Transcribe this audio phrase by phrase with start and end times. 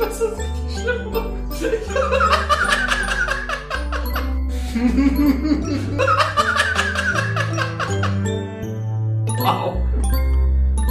[0.00, 1.12] Das ist richtig schlimm.
[9.38, 9.76] wow.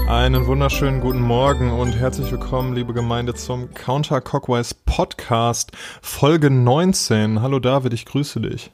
[0.08, 5.72] Einen wunderschönen guten Morgen und herzlich willkommen, liebe Gemeinde, zum Counter Cockwise Podcast,
[6.04, 7.42] Folge 19.
[7.42, 8.72] Hallo David, ich grüße dich.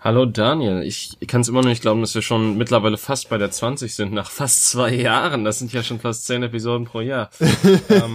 [0.00, 3.36] Hallo Daniel, ich, kann es immer noch nicht glauben, dass wir schon mittlerweile fast bei
[3.36, 5.42] der 20 sind, nach fast zwei Jahren.
[5.44, 7.30] Das sind ja schon fast zehn Episoden pro Jahr.
[7.88, 8.14] ähm,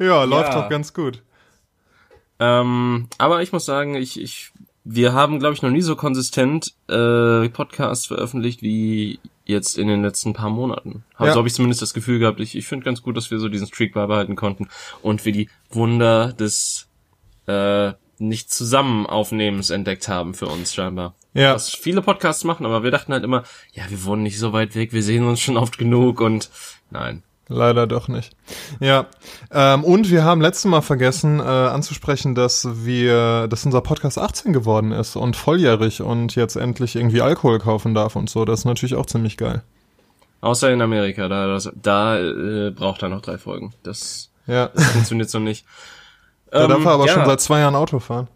[0.00, 0.62] ja, läuft ja.
[0.62, 1.22] doch ganz gut.
[2.40, 4.50] Ähm, aber ich muss sagen, ich, ich,
[4.82, 10.02] wir haben, glaube ich, noch nie so konsistent äh, Podcasts veröffentlicht wie jetzt in den
[10.02, 11.04] letzten paar Monaten.
[11.20, 11.32] Ja.
[11.32, 12.40] So habe ich zumindest das Gefühl gehabt.
[12.40, 14.68] Ich, ich finde ganz gut, dass wir so diesen Streak beibehalten konnten
[15.00, 16.88] und wir die Wunder des
[17.46, 21.14] äh, nicht zusammen Aufnehmens entdeckt haben für uns scheinbar.
[21.34, 21.54] Ja.
[21.54, 24.74] Was viele Podcasts machen, aber wir dachten halt immer, ja, wir wohnen nicht so weit
[24.74, 26.50] weg, wir sehen uns schon oft genug und
[26.90, 27.22] nein.
[27.50, 28.36] Leider doch nicht.
[28.78, 29.06] Ja,
[29.50, 34.52] ähm, und wir haben letztes Mal vergessen äh, anzusprechen, dass wir, dass unser Podcast 18
[34.52, 38.44] geworden ist und volljährig und jetzt endlich irgendwie Alkohol kaufen darf und so.
[38.44, 39.62] Das ist natürlich auch ziemlich geil.
[40.42, 43.72] Außer in Amerika, da, das, da äh, braucht er noch drei Folgen.
[43.82, 44.68] Das, ja.
[44.74, 45.64] das funktioniert so nicht.
[46.50, 47.12] Da ähm, darf er aber ja.
[47.12, 48.28] schon seit zwei Jahren Auto fahren.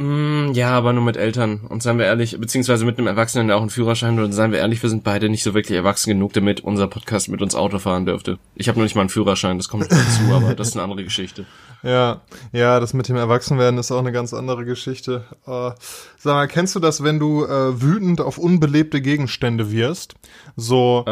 [0.00, 1.62] Mm, ja, aber nur mit Eltern.
[1.68, 4.24] Und seien wir ehrlich, beziehungsweise mit einem Erwachsenen, der auch einen Führerschein hat.
[4.24, 7.28] Und seien wir ehrlich, wir sind beide nicht so wirklich erwachsen genug, damit unser Podcast
[7.28, 8.38] mit uns Auto fahren dürfte.
[8.54, 11.02] Ich habe noch nicht mal einen Führerschein, das kommt dazu, aber das ist eine andere
[11.02, 11.46] Geschichte.
[11.82, 12.20] Ja,
[12.52, 15.24] ja, das mit dem Erwachsenwerden ist auch eine ganz andere Geschichte.
[15.48, 15.72] Äh,
[16.18, 20.16] sag mal, kennst du das, wenn du äh, wütend auf unbelebte Gegenstände wirst?
[20.56, 21.10] So, äh,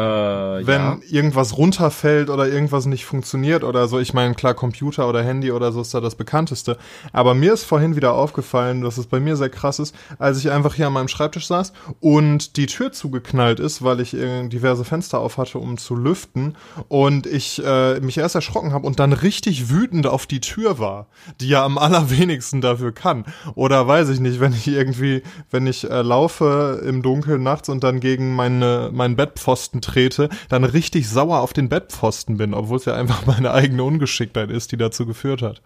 [0.67, 0.97] wenn ja.
[1.09, 3.99] irgendwas runterfällt oder irgendwas nicht funktioniert oder so.
[3.99, 6.77] Ich meine, klar, Computer oder Handy oder so ist da das bekannteste.
[7.13, 10.51] Aber mir ist vorhin wieder aufgefallen, dass es bei mir sehr krass ist, als ich
[10.51, 15.19] einfach hier an meinem Schreibtisch saß und die Tür zugeknallt ist, weil ich diverse Fenster
[15.19, 16.55] auf hatte, um zu lüften
[16.87, 20.79] und ich äh, mich erst erschrocken habe und dann richtig wütend auf die Tür Tür
[20.79, 21.07] war,
[21.39, 23.25] die ja am allerwenigsten dafür kann.
[23.55, 27.83] Oder weiß ich nicht, wenn ich irgendwie, wenn ich äh, laufe im Dunkeln nachts und
[27.83, 32.85] dann gegen meine, meinen Bettpfosten trete, dann richtig sauer auf den Bettpfosten bin, obwohl es
[32.85, 35.61] ja einfach meine eigene Ungeschicktheit ist, die dazu geführt hat.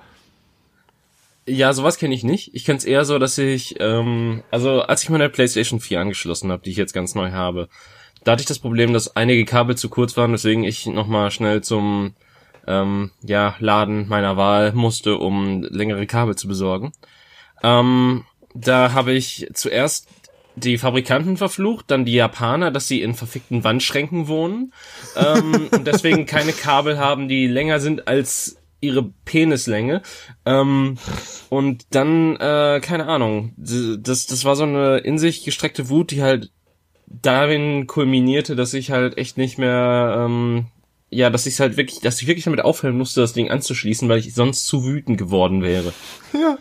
[1.48, 2.54] Ja, sowas kenne ich nicht.
[2.54, 6.52] Ich kenne es eher so, dass ich, ähm, also als ich meine PlayStation 4 angeschlossen
[6.52, 7.68] habe, die ich jetzt ganz neu habe,
[8.24, 11.62] da hatte ich das Problem, dass einige Kabel zu kurz waren, weswegen ich nochmal schnell
[11.62, 12.14] zum
[12.68, 16.92] ähm, ja, Laden meiner Wahl musste, um längere Kabel zu besorgen.
[17.64, 20.08] Ähm, da habe ich zuerst
[20.56, 24.74] die Fabrikanten verflucht, dann die Japaner, dass sie in verfickten Wandschränken wohnen
[25.16, 30.02] ähm, und deswegen keine Kabel haben, die länger sind als ihre Penislänge.
[30.46, 30.98] Ähm,
[31.50, 36.24] und dann, äh, keine Ahnung, das, das war so eine in sich gestreckte Wut, die
[36.24, 36.52] halt
[37.06, 40.66] darin kulminierte, dass ich halt echt nicht mehr ähm,
[41.14, 44.20] ja, dass ich halt wirklich, dass ich wirklich damit aufhören musste, das Ding anzuschließen, weil
[44.20, 45.94] ich sonst zu wütend geworden wäre.
[46.34, 46.58] Ja,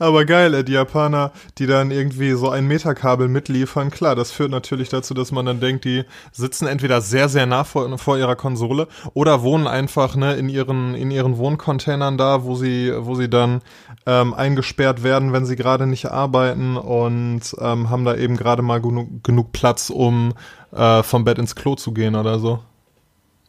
[0.00, 4.88] aber geil, die Japaner, die dann irgendwie so ein Meterkabel mitliefern, klar, das führt natürlich
[4.88, 6.02] dazu, dass man dann denkt, die
[6.32, 10.96] sitzen entweder sehr, sehr nah vor, vor ihrer Konsole oder wohnen einfach ne, in ihren,
[10.96, 13.62] in ihren Wohncontainern da, wo sie, wo sie dann
[14.06, 18.80] ähm, eingesperrt werden, wenn sie gerade nicht arbeiten und ähm, haben da eben gerade mal
[18.80, 20.34] genug, genug Platz, um
[20.72, 22.58] äh, vom Bett ins Klo zu gehen oder so.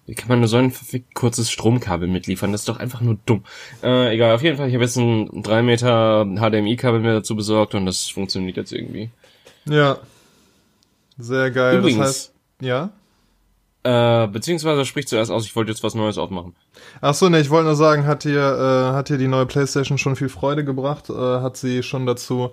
[0.06, 2.52] Wie kann man nur so ein verfickt kurzes Stromkabel mitliefern?
[2.52, 3.44] Das ist doch einfach nur dumm.
[3.82, 7.74] Äh, egal, auf jeden Fall, ich habe jetzt ein 3 Meter HDMI-Kabel mir dazu besorgt
[7.74, 9.12] und das funktioniert jetzt irgendwie.
[9.66, 10.00] Ja.
[11.18, 11.78] Sehr geil.
[11.78, 12.90] Übrigens, das heißt, ja?
[13.86, 16.56] Äh, beziehungsweise sprich zuerst aus, ich wollte jetzt was Neues aufmachen.
[17.02, 19.98] Ach so, ne, ich wollte nur sagen, hat dir, äh, hat dir die neue Playstation
[19.98, 21.10] schon viel Freude gebracht?
[21.10, 22.52] Äh, hat sie schon dazu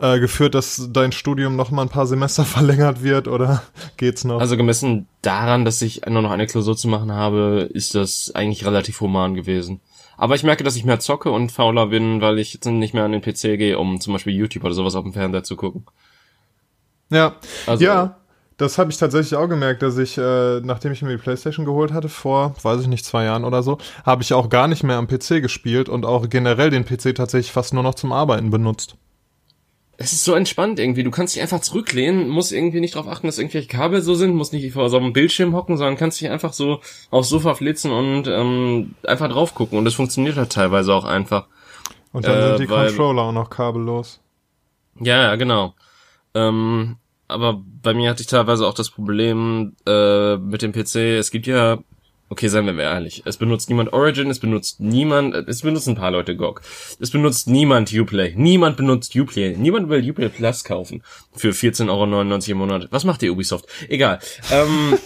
[0.00, 3.62] äh, geführt, dass dein Studium noch mal ein paar Semester verlängert wird oder
[3.96, 4.40] geht's noch?
[4.40, 8.66] Also gemessen daran, dass ich nur noch eine Klausur zu machen habe, ist das eigentlich
[8.66, 9.80] relativ human gewesen.
[10.18, 13.04] Aber ich merke, dass ich mehr zocke und fauler bin, weil ich jetzt nicht mehr
[13.04, 15.84] an den PC gehe, um zum Beispiel YouTube oder sowas auf dem Fernseher zu gucken.
[17.10, 17.36] Ja,
[17.66, 18.16] also, ja,
[18.56, 21.92] das habe ich tatsächlich auch gemerkt, dass ich, äh, nachdem ich mir die Playstation geholt
[21.92, 24.96] hatte, vor, weiß ich nicht, zwei Jahren oder so, habe ich auch gar nicht mehr
[24.96, 28.96] am PC gespielt und auch generell den PC tatsächlich fast nur noch zum Arbeiten benutzt
[29.98, 31.02] es ist so entspannt irgendwie.
[31.02, 34.34] Du kannst dich einfach zurücklehnen, musst irgendwie nicht darauf achten, dass irgendwelche Kabel so sind,
[34.34, 37.92] musst nicht vor so einem Bildschirm hocken, sondern kannst dich einfach so aufs Sofa flitzen
[37.92, 39.78] und ähm, einfach drauf gucken.
[39.78, 41.46] Und das funktioniert halt teilweise auch einfach.
[42.12, 44.20] Und dann äh, sind die weil, Controller auch noch kabellos.
[45.00, 45.74] Ja, ja, genau.
[46.34, 46.96] Ähm,
[47.28, 50.96] aber bei mir hatte ich teilweise auch das Problem äh, mit dem PC.
[51.18, 51.78] Es gibt ja
[52.28, 53.22] Okay, seien wir mal ehrlich.
[53.24, 56.60] Es benutzt niemand Origin, es benutzt niemand, es benutzt ein paar Leute GOG.
[56.98, 58.34] Es benutzt niemand Uplay.
[58.36, 59.56] Niemand benutzt Uplay.
[59.56, 61.04] Niemand will Uplay Plus kaufen.
[61.36, 62.88] Für 14,99 Euro im Monat.
[62.90, 63.66] Was macht die Ubisoft?
[63.88, 64.18] Egal.
[64.50, 64.98] Ähm,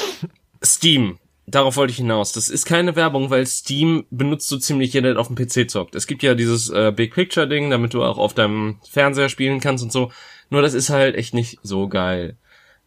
[0.62, 1.18] Steam.
[1.46, 2.32] darauf wollte ich hinaus.
[2.32, 5.94] Das ist keine Werbung, weil Steam benutzt so ziemlich jeder, der auf dem PC zockt.
[5.94, 9.60] Es gibt ja dieses äh, Big Picture Ding, damit du auch auf deinem Fernseher spielen
[9.60, 10.12] kannst und so.
[10.50, 12.36] Nur das ist halt echt nicht so geil.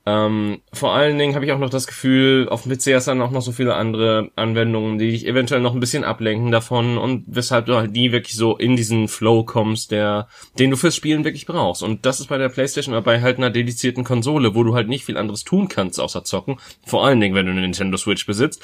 [0.03, 3.11] Ähm, vor allen Dingen habe ich auch noch das Gefühl, auf dem PC hast du
[3.11, 6.97] dann auch noch so viele andere Anwendungen, die dich eventuell noch ein bisschen ablenken davon
[6.97, 10.27] und weshalb du halt nie wirklich so in diesen Flow kommst, der,
[10.57, 11.83] den du fürs Spielen wirklich brauchst.
[11.83, 14.89] Und das ist bei der Playstation aber bei halt einer dedizierten Konsole, wo du halt
[14.89, 16.57] nicht viel anderes tun kannst außer zocken.
[16.83, 18.63] Vor allen Dingen, wenn du eine Nintendo Switch besitzt.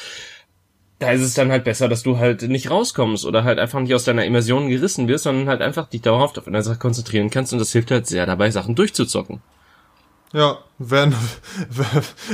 [0.98, 3.94] Da ist es dann halt besser, dass du halt nicht rauskommst oder halt einfach nicht
[3.94, 7.54] aus deiner Immersion gerissen wirst, sondern halt einfach dich dauerhaft auf eine Sache konzentrieren kannst
[7.54, 9.40] und das hilft halt sehr dabei, Sachen durchzuzocken.
[10.34, 11.16] Ja, wenn,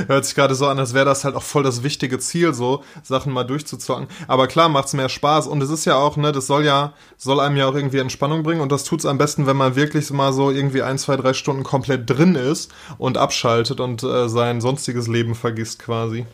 [0.07, 2.84] hört sich gerade so an, als wäre das halt auch voll das wichtige Ziel, so
[3.04, 4.07] Sachen mal durchzuzocken.
[4.28, 7.40] Aber klar macht's mehr Spaß und es ist ja auch, ne, das soll ja, soll
[7.40, 10.34] einem ja auch irgendwie Entspannung bringen und das tut's am besten, wenn man wirklich mal
[10.34, 15.07] so irgendwie ein, zwei, drei Stunden komplett drin ist und abschaltet und äh, sein sonstiges
[15.07, 16.25] Leben vergisst quasi.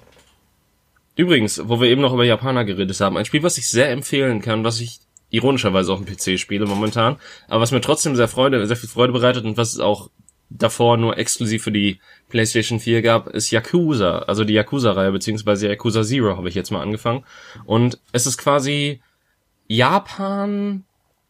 [1.16, 4.42] Übrigens, wo wir eben noch über Japaner geredet haben, ein Spiel, was ich sehr empfehlen
[4.42, 7.18] kann, was ich ironischerweise auf dem PC spiele momentan,
[7.48, 10.10] aber was mir trotzdem sehr Freude, sehr viel Freude bereitet und was auch
[10.50, 12.00] davor nur exklusiv für die
[12.30, 16.82] PlayStation 4 gab, ist Yakuza, also die Yakuza-Reihe, beziehungsweise Yakuza Zero habe ich jetzt mal
[16.82, 17.24] angefangen.
[17.66, 19.02] Und es ist quasi
[19.68, 20.84] Japan,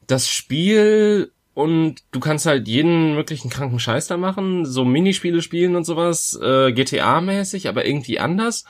[0.08, 5.76] das Spiel und du kannst halt jeden möglichen kranken Scheiß da machen, so Minispiele spielen
[5.76, 8.64] und sowas, äh, GTA-mäßig, aber irgendwie anders.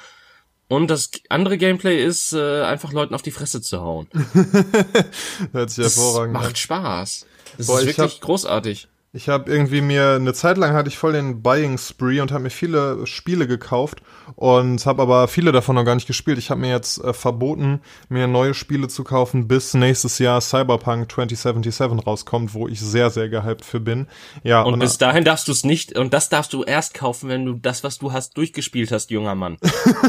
[0.68, 4.08] Und das andere Gameplay ist, äh, einfach Leuten auf die Fresse zu hauen.
[5.52, 7.26] Hört sich hervorragend Macht Spaß.
[7.58, 8.88] Das Boah, ist wirklich hab, großartig.
[9.12, 12.44] Ich habe irgendwie mir eine Zeit lang hatte ich voll den Buying Spree und habe
[12.44, 14.04] mir viele Spiele gekauft
[14.36, 16.38] und habe aber viele davon noch gar nicht gespielt.
[16.38, 21.12] Ich habe mir jetzt äh, verboten, mir neue Spiele zu kaufen, bis nächstes Jahr Cyberpunk
[21.12, 24.06] 2077 rauskommt, wo ich sehr sehr gehypt für bin.
[24.44, 27.30] Ja, und, und bis dahin darfst du es nicht und das darfst du erst kaufen,
[27.30, 29.58] wenn du das, was du hast, durchgespielt hast, junger Mann.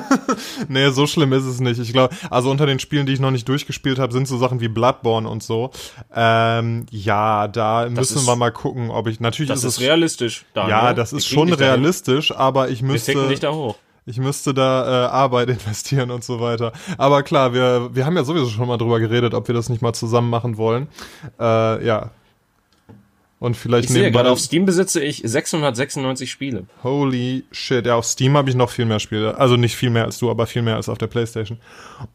[0.69, 1.81] nee, so schlimm ist es nicht.
[1.81, 4.61] Ich glaube, also unter den Spielen, die ich noch nicht durchgespielt habe, sind so Sachen
[4.61, 5.71] wie Bloodborne und so.
[6.15, 10.45] Ähm, ja, da das müssen wir mal gucken ob ich natürlich das ist, ist realistisch.
[10.55, 10.71] Daniel.
[10.71, 13.77] Ja, das ist schon realistisch, aber ich müsste wir dich da hoch.
[14.07, 16.73] Ich müsste da äh, Arbeit investieren und so weiter.
[16.99, 19.83] Aber klar, wir wir haben ja sowieso schon mal drüber geredet, ob wir das nicht
[19.83, 20.89] mal zusammen machen wollen.
[21.39, 22.11] Äh, ja,
[23.41, 26.67] und vielleicht ich sehe, gerade auf Steam besitze ich 696 Spiele.
[26.85, 27.87] Holy shit.
[27.87, 29.39] Ja, auf Steam habe ich noch viel mehr Spiele.
[29.39, 31.57] Also nicht viel mehr als du, aber viel mehr als auf der Playstation.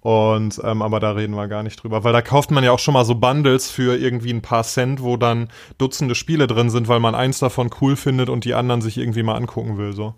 [0.02, 2.04] Und, ähm, aber da reden wir gar nicht drüber.
[2.04, 5.02] Weil da kauft man ja auch schon mal so Bundles für irgendwie ein paar Cent,
[5.02, 5.50] wo dann
[5.80, 9.24] Dutzende Spiele drin sind, weil man eins davon cool findet und die anderen sich irgendwie
[9.24, 10.14] mal angucken will, so.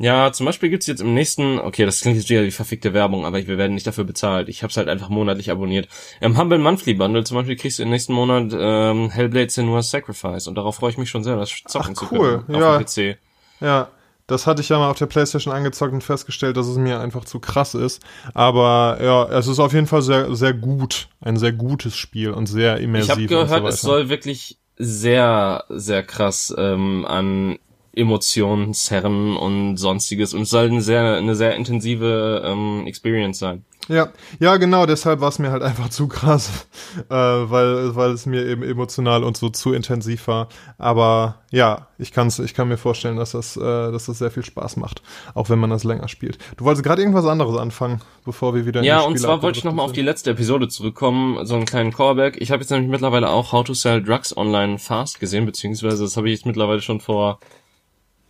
[0.00, 3.26] Ja, zum Beispiel gibt's jetzt im nächsten, okay, das klingt jetzt wieder wie verfickte Werbung,
[3.26, 4.48] aber wir werden nicht dafür bezahlt.
[4.48, 5.88] Ich hab's halt einfach monatlich abonniert.
[6.22, 10.48] Im Humble Monthly Bundle zum Beispiel kriegst du im nächsten Monat ähm, Hellblade Senua's Sacrifice
[10.48, 12.44] und darauf freue ich mich schon sehr, das zocken Ach, zu cool.
[12.46, 12.78] können auf ja.
[12.78, 13.18] dem PC.
[13.60, 13.88] Ja,
[14.26, 17.26] das hatte ich ja mal auf der Playstation angezockt und festgestellt, dass es mir einfach
[17.26, 18.00] zu krass ist.
[18.32, 21.08] Aber ja, es ist auf jeden Fall sehr, sehr gut.
[21.20, 23.06] Ein sehr gutes Spiel und sehr immersiv.
[23.06, 27.58] Ich habe gehört, so es soll wirklich sehr, sehr krass ähm, an
[27.94, 33.64] Emotionsherren und sonstiges und es soll eine sehr, eine sehr intensive ähm, Experience sein.
[33.90, 36.68] Ja, ja, genau, deshalb war es mir halt einfach zu krass,
[37.08, 40.48] äh, weil, weil es mir eben emotional und so zu intensiv war.
[40.78, 44.44] Aber ja, ich kann's, ich kann mir vorstellen, dass das, äh, dass das sehr viel
[44.44, 45.02] Spaß macht,
[45.34, 46.38] auch wenn man das länger spielt.
[46.56, 49.64] Du wolltest gerade irgendwas anderes anfangen, bevor wir wieder in Ja, und zwar wollte ich
[49.64, 52.40] nochmal auf die letzte Episode zurückkommen, so einen kleinen Callback.
[52.40, 56.16] Ich habe jetzt nämlich mittlerweile auch How to Sell Drugs Online Fast gesehen, beziehungsweise das
[56.16, 57.40] habe ich jetzt mittlerweile schon vor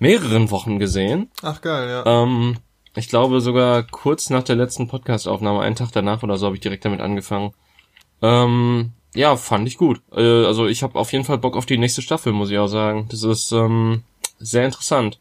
[0.01, 1.31] mehreren Wochen gesehen.
[1.43, 2.23] Ach geil, ja.
[2.23, 2.57] Ähm,
[2.97, 6.63] ich glaube sogar kurz nach der letzten Podcast-Aufnahme, einen Tag danach oder so, habe ich
[6.63, 7.53] direkt damit angefangen.
[8.21, 10.01] Ähm, ja, fand ich gut.
[10.13, 12.67] Äh, also ich habe auf jeden Fall Bock auf die nächste Staffel, muss ich auch
[12.67, 13.07] sagen.
[13.11, 14.03] Das ist ähm,
[14.39, 15.21] sehr interessant.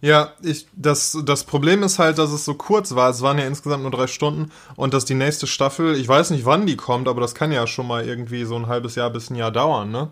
[0.00, 3.10] Ja, ich, das, das Problem ist halt, dass es so kurz war.
[3.10, 6.44] Es waren ja insgesamt nur drei Stunden und dass die nächste Staffel, ich weiß nicht,
[6.44, 9.30] wann die kommt, aber das kann ja schon mal irgendwie so ein halbes Jahr bis
[9.30, 10.10] ein Jahr dauern, ne?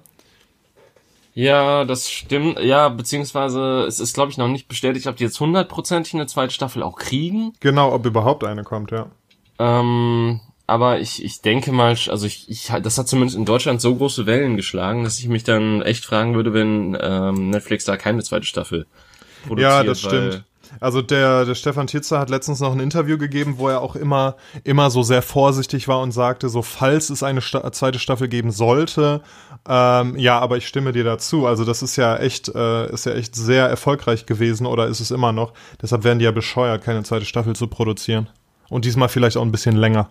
[1.36, 2.58] Ja, das stimmt.
[2.60, 6.54] Ja, beziehungsweise es ist, glaube ich, noch nicht bestätigt, ob die jetzt hundertprozentig eine zweite
[6.54, 7.52] Staffel auch kriegen.
[7.60, 9.10] Genau, ob überhaupt eine kommt, ja.
[9.58, 13.94] Ähm, aber ich, ich denke mal, also ich, ich, das hat zumindest in Deutschland so
[13.94, 18.22] große Wellen geschlagen, dass ich mich dann echt fragen würde, wenn ähm, Netflix da keine
[18.22, 18.86] zweite Staffel
[19.46, 19.70] produziert.
[19.70, 20.44] Ja, das stimmt.
[20.80, 24.36] Also der, der Stefan Titzer hat letztens noch ein Interview gegeben, wo er auch immer,
[24.64, 28.50] immer so sehr vorsichtig war und sagte, so falls es eine Sta zweite Staffel geben
[28.50, 29.22] sollte,
[29.68, 31.46] ähm, ja, aber ich stimme dir dazu.
[31.46, 35.10] Also das ist ja echt, äh, ist ja echt sehr erfolgreich gewesen oder ist es
[35.10, 35.52] immer noch.
[35.82, 38.28] Deshalb werden die ja bescheuert, keine zweite Staffel zu produzieren.
[38.68, 40.10] Und diesmal vielleicht auch ein bisschen länger.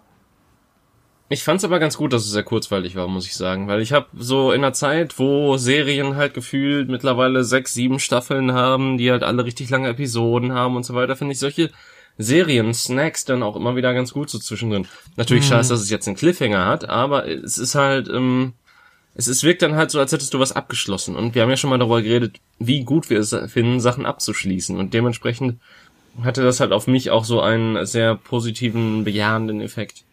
[1.27, 3.93] Ich fand's aber ganz gut, dass es sehr kurzweilig war, muss ich sagen, weil ich
[3.93, 9.09] habe so in der Zeit, wo Serien halt gefühlt mittlerweile sechs, sieben Staffeln haben, die
[9.09, 11.71] halt alle richtig lange Episoden haben und so weiter, finde ich solche
[12.19, 14.87] Serien-Snacks dann auch immer wieder ganz gut so zwischendrin.
[15.15, 15.49] Natürlich mhm.
[15.49, 18.53] scheiße, dass es jetzt einen Cliffhanger hat, aber es ist halt, ähm,
[19.15, 21.15] es ist, wirkt dann halt so, als hättest du was abgeschlossen.
[21.15, 24.77] Und wir haben ja schon mal darüber geredet, wie gut wir es finden, Sachen abzuschließen.
[24.77, 25.59] Und dementsprechend
[26.21, 30.04] hatte das halt auf mich auch so einen sehr positiven, bejahenden Effekt.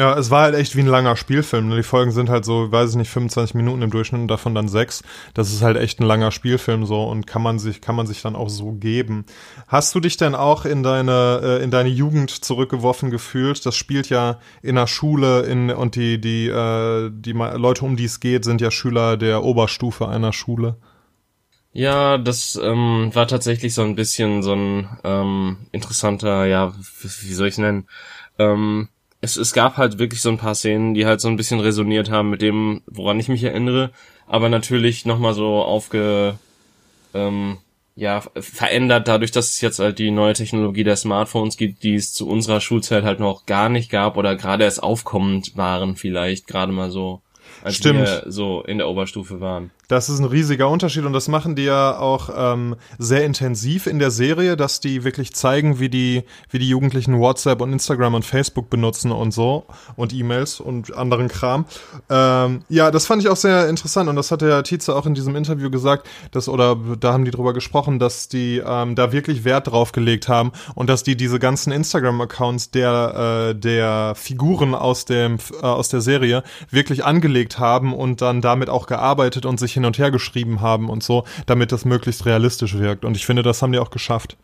[0.00, 1.68] Ja, es war halt echt wie ein langer Spielfilm.
[1.68, 1.76] Ne?
[1.76, 4.66] Die Folgen sind halt so, weiß ich nicht, 25 Minuten im Durchschnitt und davon dann
[4.66, 5.02] sechs.
[5.34, 8.22] Das ist halt echt ein langer Spielfilm so und kann man sich, kann man sich
[8.22, 9.26] dann auch so geben.
[9.68, 13.66] Hast du dich denn auch in deine, äh, in deine Jugend zurückgeworfen gefühlt?
[13.66, 18.06] Das spielt ja in der Schule in, und die, die, äh, die Leute, um die
[18.06, 20.78] es geht, sind ja Schüler der Oberstufe einer Schule.
[21.72, 27.48] Ja, das ähm, war tatsächlich so ein bisschen so ein ähm, interessanter, ja, wie soll
[27.48, 27.86] ich es nennen?
[28.38, 28.88] Ähm,
[29.20, 32.10] es, es gab halt wirklich so ein paar Szenen, die halt so ein bisschen resoniert
[32.10, 33.90] haben mit dem, woran ich mich erinnere,
[34.26, 36.38] aber natürlich nochmal so aufge,
[37.14, 37.58] ähm,
[37.96, 42.14] ja, verändert dadurch, dass es jetzt halt die neue Technologie der Smartphones gibt, die es
[42.14, 46.72] zu unserer Schulzeit halt noch gar nicht gab oder gerade erst aufkommend waren vielleicht, gerade
[46.72, 47.20] mal so,
[47.62, 48.00] als Stimmt.
[48.00, 49.70] wir so in der Oberstufe waren.
[49.90, 53.98] Das ist ein riesiger Unterschied und das machen die ja auch ähm, sehr intensiv in
[53.98, 58.24] der Serie, dass die wirklich zeigen, wie die, wie die Jugendlichen WhatsApp und Instagram und
[58.24, 59.64] Facebook benutzen und so
[59.96, 61.64] und E-Mails und anderen Kram.
[62.08, 65.14] Ähm, ja, das fand ich auch sehr interessant und das hat der Tietze auch in
[65.14, 69.42] diesem Interview gesagt, dass oder da haben die drüber gesprochen, dass die ähm, da wirklich
[69.42, 75.04] Wert drauf gelegt haben und dass die diese ganzen Instagram-Accounts der äh, der Figuren aus
[75.04, 79.79] dem äh, aus der Serie wirklich angelegt haben und dann damit auch gearbeitet und sich
[79.80, 83.04] hin und her geschrieben haben und so, damit das möglichst realistisch wirkt.
[83.04, 84.36] Und ich finde, das haben die auch geschafft.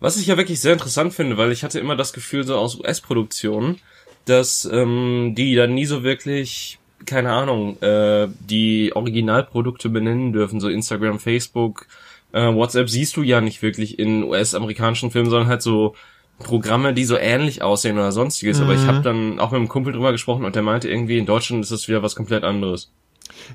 [0.00, 2.78] Was ich ja wirklich sehr interessant finde, weil ich hatte immer das Gefühl so aus
[2.78, 3.80] US-Produktionen,
[4.26, 10.68] dass ähm, die dann nie so wirklich, keine Ahnung, äh, die Originalprodukte benennen dürfen, so
[10.68, 11.86] Instagram, Facebook,
[12.32, 15.94] äh, WhatsApp siehst du ja nicht wirklich in US-amerikanischen Filmen, sondern halt so
[16.38, 18.58] Programme, die so ähnlich aussehen oder sonstiges.
[18.58, 18.64] Mhm.
[18.64, 19.02] Aber ich habe mhm.
[19.02, 21.88] dann auch mit einem Kumpel drüber gesprochen und der meinte irgendwie, in Deutschland ist das
[21.88, 22.92] wieder was komplett anderes.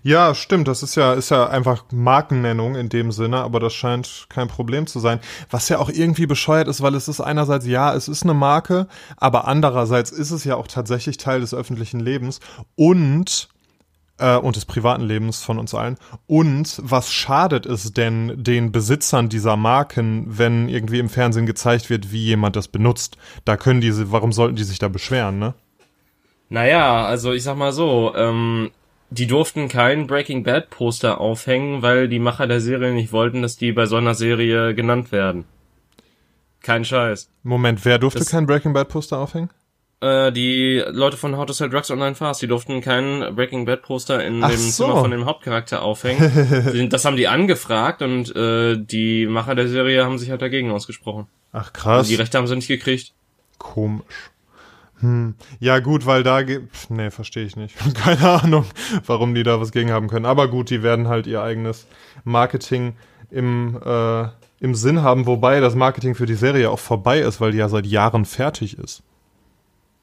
[0.03, 0.67] Ja, stimmt.
[0.67, 4.87] Das ist ja, ist ja einfach Markennennung in dem Sinne, aber das scheint kein Problem
[4.87, 5.19] zu sein.
[5.49, 8.87] Was ja auch irgendwie bescheuert ist, weil es ist einerseits, ja, es ist eine Marke,
[9.17, 12.39] aber andererseits ist es ja auch tatsächlich Teil des öffentlichen Lebens
[12.75, 13.49] und
[14.17, 15.97] äh, und des privaten Lebens von uns allen.
[16.27, 22.11] Und was schadet es denn den Besitzern dieser Marken, wenn irgendwie im Fernsehen gezeigt wird,
[22.11, 23.17] wie jemand das benutzt?
[23.45, 25.53] Da können diese, warum sollten die sich da beschweren, ne?
[26.49, 28.69] Naja, also ich sag mal so, ähm,
[29.13, 33.57] die durften kein Breaking Bad Poster aufhängen, weil die Macher der Serie nicht wollten, dass
[33.57, 35.45] die bei so einer Serie genannt werden.
[36.61, 37.29] Kein Scheiß.
[37.43, 39.49] Moment, wer durfte das, kein Breaking Bad Poster aufhängen?
[40.01, 43.83] Äh, die Leute von How to Sell Drugs Online Fast, die durften kein Breaking Bad
[43.83, 44.85] Poster in Ach dem so.
[44.85, 46.89] Zimmer von dem Hauptcharakter aufhängen.
[46.89, 51.27] das haben die angefragt und äh, die Macher der Serie haben sich halt dagegen ausgesprochen.
[51.51, 51.99] Ach krass.
[51.99, 53.13] Also die Rechte haben sie nicht gekriegt.
[53.59, 54.05] Komisch.
[55.03, 55.35] Hm.
[55.59, 56.89] Ja, gut, weil da gibt.
[56.89, 57.75] Nee, verstehe ich nicht.
[57.93, 58.65] Keine Ahnung,
[59.05, 60.25] warum die da was gegen haben können.
[60.25, 61.87] Aber gut, die werden halt ihr eigenes
[62.23, 62.95] Marketing
[63.29, 64.27] im, äh,
[64.61, 67.67] im Sinn haben, wobei das Marketing für die Serie auch vorbei ist, weil die ja
[67.67, 69.03] seit Jahren fertig ist.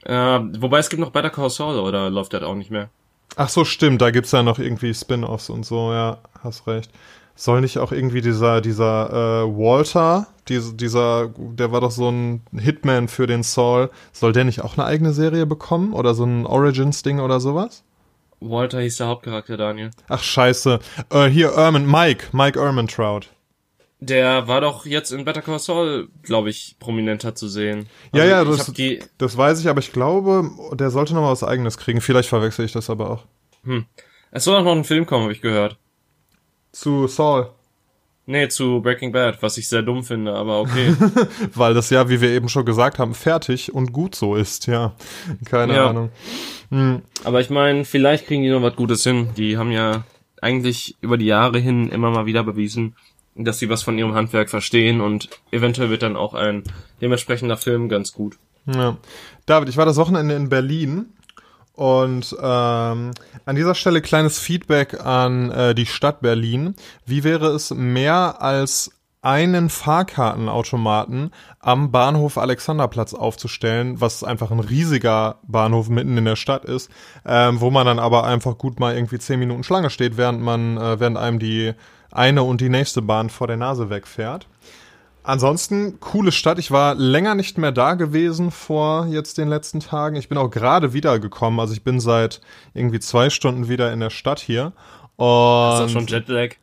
[0.04, 0.12] Äh,
[0.58, 2.90] wobei es gibt noch Better Call Saul, oder läuft das auch nicht mehr?
[3.36, 6.90] Ach so, stimmt, da gibt's ja noch irgendwie Spin-offs und so, ja, hast recht.
[7.34, 12.42] Soll nicht auch irgendwie dieser, dieser äh, Walter, dieser, dieser, der war doch so ein
[12.52, 15.92] Hitman für den Saul, soll der nicht auch eine eigene Serie bekommen?
[15.92, 17.84] Oder so ein Origins-Ding oder sowas?
[18.40, 19.90] Walter hieß der Hauptcharakter, Daniel.
[20.08, 20.80] Ach, scheiße.
[21.10, 23.26] Äh, hier, Erman, Mike, Mike Ermantrout.
[24.02, 27.86] Der war doch jetzt in Better Call Saul, glaube ich, prominenter zu sehen.
[28.12, 28.72] Also ja, ja, das,
[29.18, 32.00] das weiß ich, aber ich glaube, der sollte noch mal was eigenes kriegen.
[32.00, 33.24] Vielleicht verwechsel ich das aber auch.
[33.64, 33.84] Hm.
[34.30, 35.76] Es soll auch noch ein Film kommen, habe ich gehört.
[36.72, 37.50] Zu Saul.
[38.26, 40.94] Nee, zu Breaking Bad, was ich sehr dumm finde, aber okay.
[41.54, 44.92] Weil das ja, wie wir eben schon gesagt haben, fertig und gut so ist, ja.
[45.44, 45.88] Keine ja.
[45.88, 46.10] Ahnung.
[46.70, 47.02] Hm.
[47.24, 49.30] Aber ich meine, vielleicht kriegen die noch was Gutes hin.
[49.36, 50.04] Die haben ja
[50.40, 52.94] eigentlich über die Jahre hin immer mal wieder bewiesen,
[53.34, 56.62] dass sie was von ihrem Handwerk verstehen und eventuell wird dann auch ein
[57.00, 58.38] dementsprechender Film ganz gut.
[58.66, 58.96] Ja.
[59.46, 61.06] David, ich war das Wochenende in Berlin
[61.74, 63.12] und ähm,
[63.44, 66.74] an dieser Stelle kleines Feedback an äh, die Stadt Berlin.
[67.06, 68.90] Wie wäre es mehr als
[69.22, 76.64] einen Fahrkartenautomaten am Bahnhof Alexanderplatz aufzustellen, was einfach ein riesiger Bahnhof mitten in der Stadt
[76.64, 76.90] ist,
[77.26, 80.78] ähm, wo man dann aber einfach gut mal irgendwie zehn Minuten Schlange steht, während man,
[80.78, 81.74] äh, während einem die
[82.10, 84.48] eine und die nächste Bahn vor der Nase wegfährt.
[85.22, 86.58] Ansonsten, coole Stadt.
[86.58, 90.16] Ich war länger nicht mehr da gewesen vor jetzt den letzten Tagen.
[90.16, 91.60] Ich bin auch gerade wiedergekommen.
[91.60, 92.40] Also ich bin seit
[92.72, 94.72] irgendwie zwei Stunden wieder in der Stadt hier.
[95.16, 96.56] Und Hast du schon Jetlag?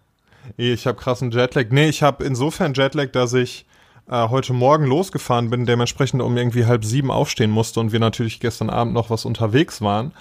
[0.56, 1.66] Ich habe krassen Jetlag.
[1.70, 3.67] Nee, ich habe insofern Jetlag, dass ich
[4.10, 8.40] äh, heute Morgen losgefahren bin, dementsprechend um irgendwie halb sieben aufstehen musste und wir natürlich
[8.40, 10.14] gestern Abend noch was unterwegs waren.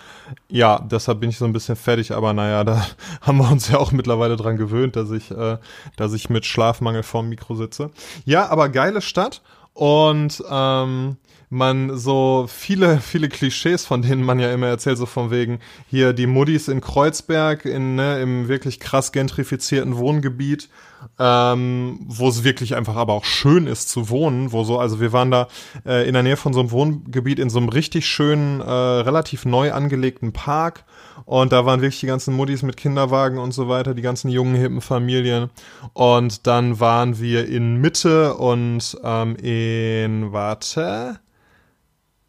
[0.48, 2.86] Ja, deshalb bin ich so ein bisschen fertig, aber naja, da
[3.20, 5.58] haben wir uns ja auch mittlerweile dran gewöhnt, dass ich, äh,
[5.96, 7.90] dass ich mit Schlafmangel vorm Mikro sitze.
[8.24, 11.16] Ja, aber geile Stadt und ähm,
[11.48, 16.12] man so viele, viele Klischees, von denen man ja immer erzählt, so von wegen hier
[16.12, 20.68] die Muddis in Kreuzberg, in, ne, im wirklich krass gentrifizierten Wohngebiet,
[21.18, 25.12] ähm, wo es wirklich einfach aber auch schön ist zu wohnen, wo so, also wir
[25.12, 25.48] waren da
[25.84, 29.44] äh, in der Nähe von so einem Wohngebiet in so einem richtig schönen, äh, relativ
[29.44, 30.84] neu angelegten Park
[31.24, 34.54] und da waren wirklich die ganzen Muddis mit Kinderwagen und so weiter, die ganzen jungen,
[34.54, 35.50] hippen Familien.
[35.92, 41.18] Und dann waren wir in Mitte und ähm, in, warte,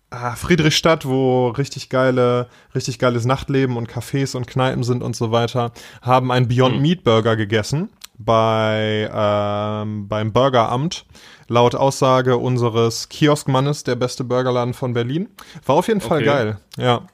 [0.10, 5.32] ah, Friedrichstadt, wo richtig geile, richtig geiles Nachtleben und Cafés und Kneipen sind und so
[5.32, 6.82] weiter, haben einen Beyond mhm.
[6.82, 11.06] Meat Burger gegessen bei ähm, beim Burgeramt.
[11.50, 15.30] Laut Aussage unseres Kioskmannes der beste Burgerladen von Berlin.
[15.66, 16.26] War auf jeden Fall okay.
[16.26, 17.08] geil, ja.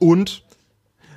[0.00, 0.42] Und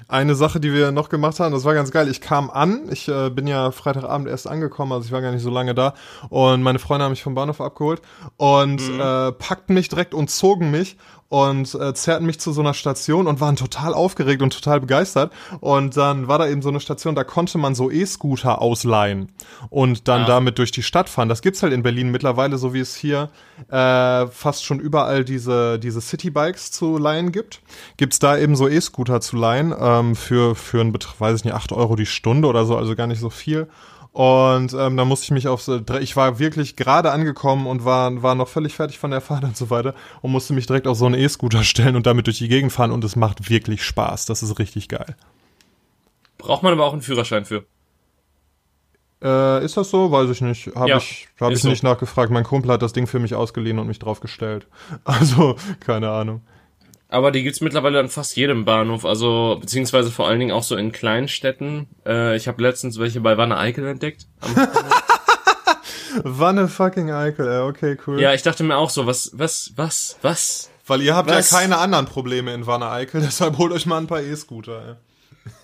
[0.08, 2.08] eine Sache, die wir noch gemacht haben, das war ganz geil.
[2.10, 5.42] Ich kam an, ich äh, bin ja Freitagabend erst angekommen, also ich war gar nicht
[5.42, 5.96] so lange da.
[6.30, 8.02] Und meine Freunde haben mich vom Bahnhof abgeholt
[8.38, 9.00] und mhm.
[9.00, 10.98] äh, packten mich direkt und zogen mich
[11.30, 15.32] und äh, zerrten mich zu so einer Station und waren total aufgeregt und total begeistert.
[15.60, 19.32] Und dann war da eben so eine Station, da konnte man so E-Scooter ausleihen
[19.70, 20.28] und dann ja.
[20.28, 21.30] damit durch die Stadt fahren.
[21.30, 23.30] Das gibt's halt in Berlin mittlerweile, so wie es hier
[23.70, 27.62] äh, fast schon überall diese, diese Citybikes zu leihen gibt.
[27.98, 31.56] Gibt's da eben so E-Scooter zu leihen ähm, für, für einen Betrag, weiß ich nicht,
[31.56, 33.68] acht Euro die Stunde oder so, also gar nicht so viel.
[34.16, 38.24] Und ähm, da musste ich mich auf so, ich war wirklich gerade angekommen und war,
[38.24, 40.96] war noch völlig fertig von der Fahrt und so weiter und musste mich direkt auf
[40.96, 44.26] so einen E-Scooter stellen und damit durch die Gegend fahren und es macht wirklich Spaß.
[44.26, 45.18] Das ist richtig geil.
[46.38, 47.66] Braucht man aber auch einen Führerschein für.
[49.22, 50.10] Äh, ist das so?
[50.10, 50.74] Weiß ich nicht.
[50.76, 51.68] Habe ja, ich, hab ich so.
[51.68, 52.32] nicht nachgefragt.
[52.32, 54.68] Mein Kumpel hat das Ding für mich ausgeliehen und mich draufgestellt.
[55.04, 56.40] Also, keine Ahnung.
[57.08, 60.76] Aber die gibt's mittlerweile an fast jedem Bahnhof, also beziehungsweise vor allen Dingen auch so
[60.76, 61.88] in Kleinstädten.
[62.06, 64.26] Äh, ich habe letztens welche bei Wanne Eickel entdeckt.
[66.24, 68.20] Wanne fucking Eickel, ey, okay, cool.
[68.20, 70.72] Ja, ich dachte mir auch so, was, was, was, was?
[70.88, 71.52] Weil ihr habt was?
[71.52, 74.98] ja keine anderen Probleme in Wanne Eickel, deshalb holt euch mal ein paar E-Scooter,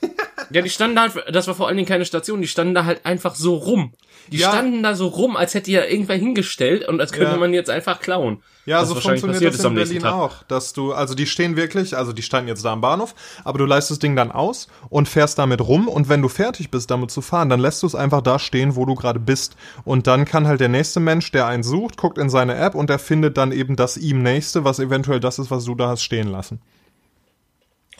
[0.01, 0.09] ey.
[0.53, 2.85] Ja, die standen da halt, das war vor allen Dingen keine Station, die standen da
[2.85, 3.93] halt einfach so rum.
[4.27, 4.49] Die ja.
[4.49, 7.37] standen da so rum, als hätte ja irgendwer hingestellt und als könnte ja.
[7.37, 8.41] man jetzt einfach klauen.
[8.65, 12.21] Ja, so funktioniert das in Berlin auch, dass du, also die stehen wirklich, also die
[12.21, 15.61] standen jetzt da am Bahnhof, aber du leist das Ding dann aus und fährst damit
[15.61, 18.37] rum und wenn du fertig bist, damit zu fahren, dann lässt du es einfach da
[18.37, 21.97] stehen, wo du gerade bist und dann kann halt der nächste Mensch, der einen sucht,
[21.97, 25.39] guckt in seine App und der findet dann eben das ihm nächste, was eventuell das
[25.39, 26.61] ist, was du da hast stehen lassen.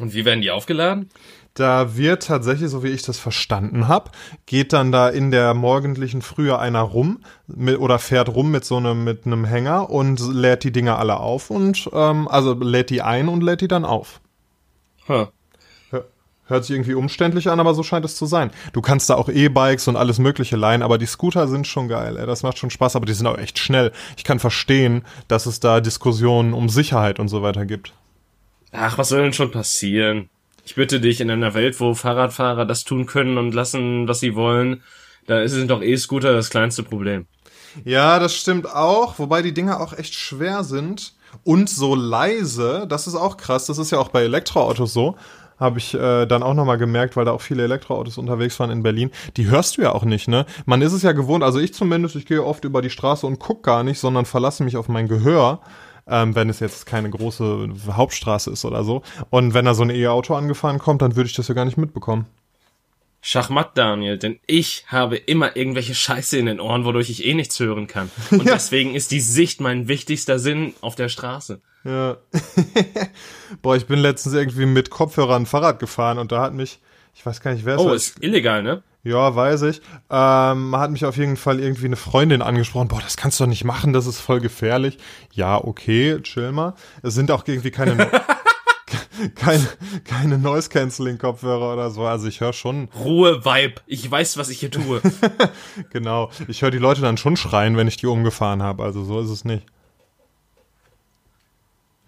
[0.02, 1.10] Und wie werden die aufgeladen?
[1.54, 4.12] Da wird tatsächlich, so wie ich das verstanden habe,
[4.46, 8.78] geht dann da in der morgendlichen Frühe einer rum mit, oder fährt rum mit so
[8.78, 13.02] einem mit einem Hänger und lädt die Dinger alle auf und ähm, also lädt die
[13.02, 14.22] ein und lädt die dann auf.
[15.08, 15.28] Huh.
[16.52, 18.52] Hört sich irgendwie umständlich an, aber so scheint es zu sein.
[18.74, 22.18] Du kannst da auch E-Bikes und alles Mögliche leihen, aber die Scooter sind schon geil.
[22.18, 22.26] Ey.
[22.26, 23.94] Das macht schon Spaß, aber die sind auch echt schnell.
[24.18, 27.94] Ich kann verstehen, dass es da Diskussionen um Sicherheit und so weiter gibt.
[28.74, 30.30] Ach, was soll denn schon passieren?
[30.72, 34.36] Ich bitte dich, in einer Welt, wo Fahrradfahrer das tun können und lassen, was sie
[34.36, 34.84] wollen,
[35.28, 37.26] da sind doch E-Scooter das kleinste Problem.
[37.84, 41.12] Ja, das stimmt auch, wobei die Dinger auch echt schwer sind
[41.44, 42.86] und so leise.
[42.88, 43.66] Das ist auch krass.
[43.66, 45.18] Das ist ja auch bei Elektroautos so.
[45.60, 48.82] Habe ich äh, dann auch nochmal gemerkt, weil da auch viele Elektroautos unterwegs waren in
[48.82, 49.12] Berlin.
[49.36, 50.46] Die hörst du ja auch nicht, ne?
[50.66, 53.40] Man ist es ja gewohnt, also ich zumindest, ich gehe oft über die Straße und
[53.40, 55.60] guck gar nicht, sondern verlasse mich auf mein Gehör
[56.08, 59.02] ähm, wenn es jetzt keine große Hauptstraße ist oder so.
[59.30, 61.78] Und wenn da so ein E-Auto angefahren kommt, dann würde ich das ja gar nicht
[61.78, 62.26] mitbekommen.
[63.24, 67.60] Schachmatt, Daniel, denn ich habe immer irgendwelche Scheiße in den Ohren, wodurch ich eh nichts
[67.60, 68.10] hören kann.
[68.32, 68.54] Und ja.
[68.54, 71.62] deswegen ist die Sicht mein wichtigster Sinn auf der Straße.
[71.84, 72.18] Ja.
[73.62, 76.80] Boah, ich bin letztens irgendwie mit Kopfhörern Fahrrad gefahren und da hat mich,
[77.14, 77.96] ich weiß gar nicht, wer es Oh, war.
[77.96, 78.82] ist illegal, ne?
[79.04, 79.82] Ja, weiß ich.
[80.12, 82.88] Ähm, hat mich auf jeden Fall irgendwie eine Freundin angesprochen.
[82.88, 84.98] Boah, das kannst du doch nicht machen, das ist voll gefährlich.
[85.34, 86.76] Ja, okay, chill mal.
[87.02, 87.96] Es sind auch irgendwie keine,
[89.36, 89.68] keine,
[90.06, 92.04] keine Noise-Canceling-Kopfhörer oder so.
[92.04, 92.90] Also ich höre schon.
[92.96, 93.82] Ruhe, Vibe.
[93.88, 95.02] Ich weiß, was ich hier tue.
[95.90, 96.30] genau.
[96.48, 98.84] Ich höre die Leute dann schon schreien, wenn ich die umgefahren habe.
[98.84, 99.66] Also so ist es nicht.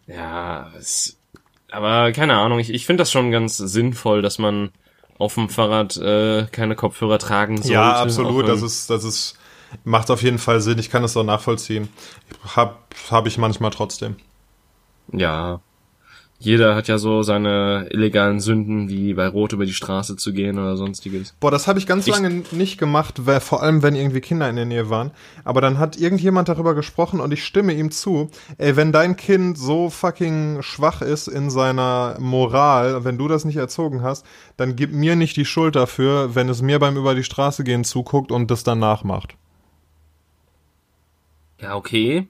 [0.06, 1.18] Ja, es,
[1.72, 2.60] aber keine Ahnung.
[2.60, 4.70] Ich, ich finde das schon ganz sinnvoll, dass man
[5.18, 7.74] auf dem Fahrrad äh, keine Kopfhörer tragen sollte.
[7.74, 8.48] Ja, absolut.
[8.48, 9.38] Das ist, das ist,
[9.84, 10.80] macht auf jeden Fall Sinn.
[10.80, 11.90] Ich kann das auch nachvollziehen.
[12.56, 14.16] Hab, hab ich manchmal trotzdem.
[15.12, 15.62] Ja.
[16.44, 20.60] Jeder hat ja so seine illegalen Sünden, wie bei Rot über die Straße zu gehen
[20.60, 21.34] oder sonstiges.
[21.40, 24.50] Boah, das habe ich ganz ich lange nicht gemacht, weil, vor allem wenn irgendwie Kinder
[24.50, 25.12] in der Nähe waren.
[25.46, 28.30] Aber dann hat irgendjemand darüber gesprochen und ich stimme ihm zu.
[28.58, 33.58] Ey, wenn dein Kind so fucking schwach ist in seiner Moral, wenn du das nicht
[33.58, 34.26] erzogen hast,
[34.58, 37.86] dann gib mir nicht die Schuld dafür, wenn es mir beim über die Straße gehen
[37.86, 39.38] zuguckt und das dann nachmacht.
[41.62, 42.28] Ja, okay.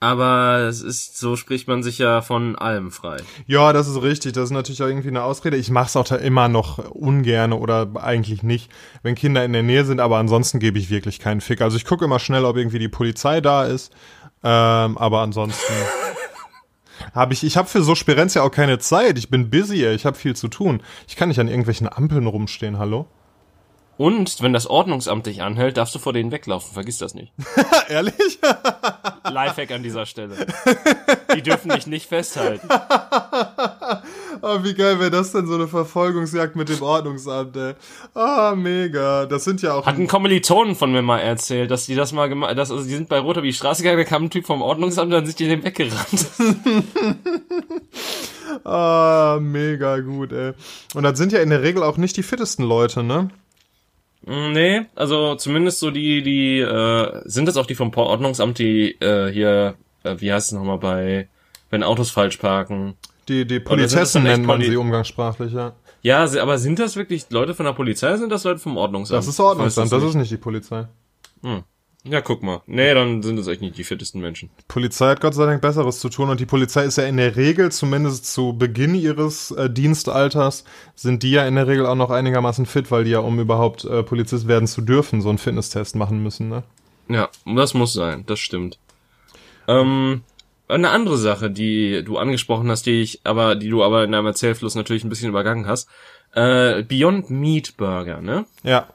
[0.00, 3.16] Aber es ist, so spricht man sich ja von allem frei.
[3.46, 4.32] Ja, das ist richtig.
[4.32, 5.56] Das ist natürlich auch irgendwie eine Ausrede.
[5.56, 8.70] Ich mache es auch da immer noch ungern oder eigentlich nicht,
[9.02, 11.60] wenn Kinder in der Nähe sind, aber ansonsten gebe ich wirklich keinen Fick.
[11.60, 13.92] Also ich gucke immer schnell, ob irgendwie die Polizei da ist.
[14.44, 15.72] Ähm, aber ansonsten
[17.12, 19.18] habe ich, ich habe für so Spirenzia auch keine Zeit.
[19.18, 20.80] Ich bin busy, ich habe viel zu tun.
[21.08, 23.08] Ich kann nicht an irgendwelchen Ampeln rumstehen, hallo?
[23.98, 26.72] Und wenn das Ordnungsamt dich anhält, darfst du vor denen weglaufen.
[26.72, 27.32] Vergiss das nicht.
[27.88, 28.38] Ehrlich?
[29.28, 30.36] Lifehack an dieser Stelle.
[31.34, 32.68] Die dürfen dich nicht festhalten.
[34.42, 37.74] oh, wie geil wäre das denn, so eine Verfolgungsjagd mit dem Ordnungsamt, ey.
[38.14, 39.26] Ah, oh, mega.
[39.26, 39.84] Das sind ja auch...
[39.84, 42.94] Hat ein Kommilitonen von mir mal erzählt, dass die das mal gemacht dass, also die
[42.94, 45.40] sind bei Rot über die Straße gegangen, da kam ein Typ vom Ordnungsamt, dann sind
[45.40, 46.26] die dem weggerannt.
[48.64, 50.52] ah, mega gut, ey.
[50.94, 53.30] Und das sind ja in der Regel auch nicht die fittesten Leute, ne?
[54.28, 58.90] Mm, nee, also zumindest so die, die, äh, sind das auch die vom Ordnungsamt, die
[59.00, 61.28] äh, hier, äh, wie heißt es nochmal bei,
[61.70, 62.94] wenn Autos falsch parken?
[63.26, 65.72] Die, die Polizessen nennt man sie umgangssprachlich, ja.
[66.02, 69.18] Ja, aber sind das wirklich Leute von der Polizei, sind das Leute vom Ordnungsamt?
[69.18, 70.86] Das ist Ordnungsamt, das, das ist nicht die Polizei.
[71.42, 71.64] Hm.
[72.04, 72.62] Ja, guck mal.
[72.66, 74.50] Nee, dann sind es echt nicht die fittesten Menschen.
[74.68, 77.36] Polizei hat Gott sei Dank Besseres zu tun und die Polizei ist ja in der
[77.36, 82.10] Regel, zumindest zu Beginn ihres äh, Dienstalters, sind die ja in der Regel auch noch
[82.10, 85.96] einigermaßen fit, weil die ja, um überhaupt äh, Polizist werden zu dürfen, so einen Fitnesstest
[85.96, 86.62] machen müssen, ne?
[87.08, 88.78] Ja, das muss sein, das stimmt.
[89.66, 90.22] Ähm,
[90.68, 94.26] eine andere Sache, die du angesprochen hast, die ich aber, die du aber in deinem
[94.26, 95.88] Erzählfluss natürlich ein bisschen übergangen hast.
[96.32, 98.44] Äh, Beyond Meat Burger, ne?
[98.62, 98.88] Ja.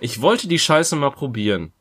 [0.00, 1.72] Ich wollte die Scheiße mal probieren.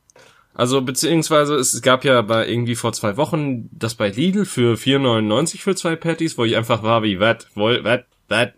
[0.59, 5.61] Also beziehungsweise es gab ja bei irgendwie vor zwei Wochen das bei Lidl für 4,99
[5.61, 8.51] für zwei Patties, wo ich einfach war wie, wat, woll, wat, wat.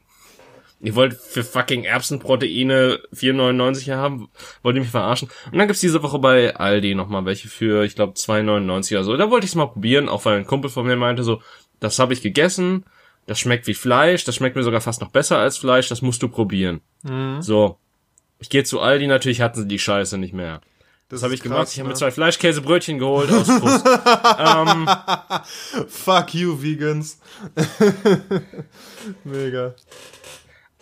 [0.79, 4.29] Ihr wollt für fucking Erbsenproteine 4,99 haben?
[4.63, 5.29] Wollt ihr mich verarschen?
[5.51, 9.15] Und dann gibt's diese Woche bei Aldi nochmal welche für, ich glaube, 2,99 oder so.
[9.15, 11.39] Da wollte ich's mal probieren, auch weil ein Kumpel von mir meinte so,
[11.79, 12.83] das habe ich gegessen,
[13.27, 16.23] das schmeckt wie Fleisch, das schmeckt mir sogar fast noch besser als Fleisch, das musst
[16.23, 16.81] du probieren.
[17.03, 17.43] Mhm.
[17.43, 17.77] So.
[18.39, 20.61] Ich gehe zu Aldi, natürlich hatten sie die Scheiße nicht mehr.
[21.11, 21.67] Das, habe ich krass, gemacht.
[21.73, 21.93] Ich habe ne?
[21.93, 23.85] mir zwei Fleischkäsebrötchen geholt aus Frust.
[24.39, 24.87] ähm,
[25.89, 27.19] Fuck you, Vegans.
[29.25, 29.75] Mega.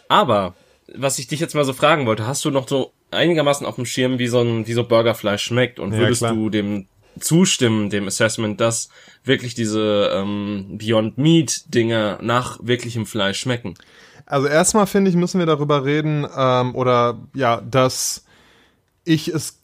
[0.08, 0.54] Aber,
[0.94, 3.88] was ich dich jetzt mal so fragen wollte, hast du noch so einigermaßen auf dem
[3.88, 5.80] Schirm, wie so ein, wie so Burgerfleisch schmeckt?
[5.80, 6.86] Und würdest ja, du dem
[7.20, 8.90] zustimmen, dem Assessment, dass
[9.24, 13.74] wirklich diese ähm, Beyond Meat Dinger nach wirklichem Fleisch schmecken?
[14.28, 18.26] Also erstmal finde ich, müssen wir darüber reden, ähm, oder ja, dass
[19.06, 19.59] ich es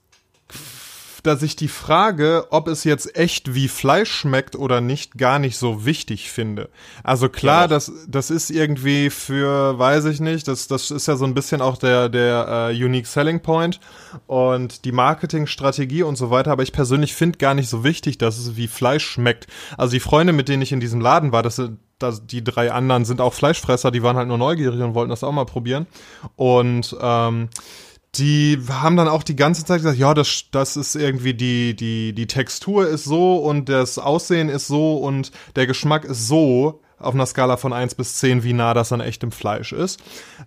[1.25, 5.57] dass ich die Frage, ob es jetzt echt wie Fleisch schmeckt oder nicht, gar nicht
[5.57, 6.69] so wichtig finde.
[7.03, 7.67] Also klar, ja.
[7.67, 11.61] das, das ist irgendwie für, weiß ich nicht, das, das ist ja so ein bisschen
[11.61, 13.79] auch der, der uh, Unique Selling Point
[14.27, 18.37] und die Marketingstrategie und so weiter, aber ich persönlich finde gar nicht so wichtig, dass
[18.37, 19.47] es wie Fleisch schmeckt.
[19.77, 22.71] Also die Freunde, mit denen ich in diesem Laden war, das sind das, die drei
[22.71, 25.87] anderen sind auch Fleischfresser, die waren halt nur neugierig und wollten das auch mal probieren.
[26.35, 27.49] Und ähm,
[28.17, 32.13] die haben dann auch die ganze Zeit gesagt, ja, das, das ist irgendwie die, die,
[32.13, 37.13] die Textur ist so und das Aussehen ist so und der Geschmack ist so auf
[37.13, 39.99] einer Skala von eins bis zehn, wie nah das an echtem Fleisch ist.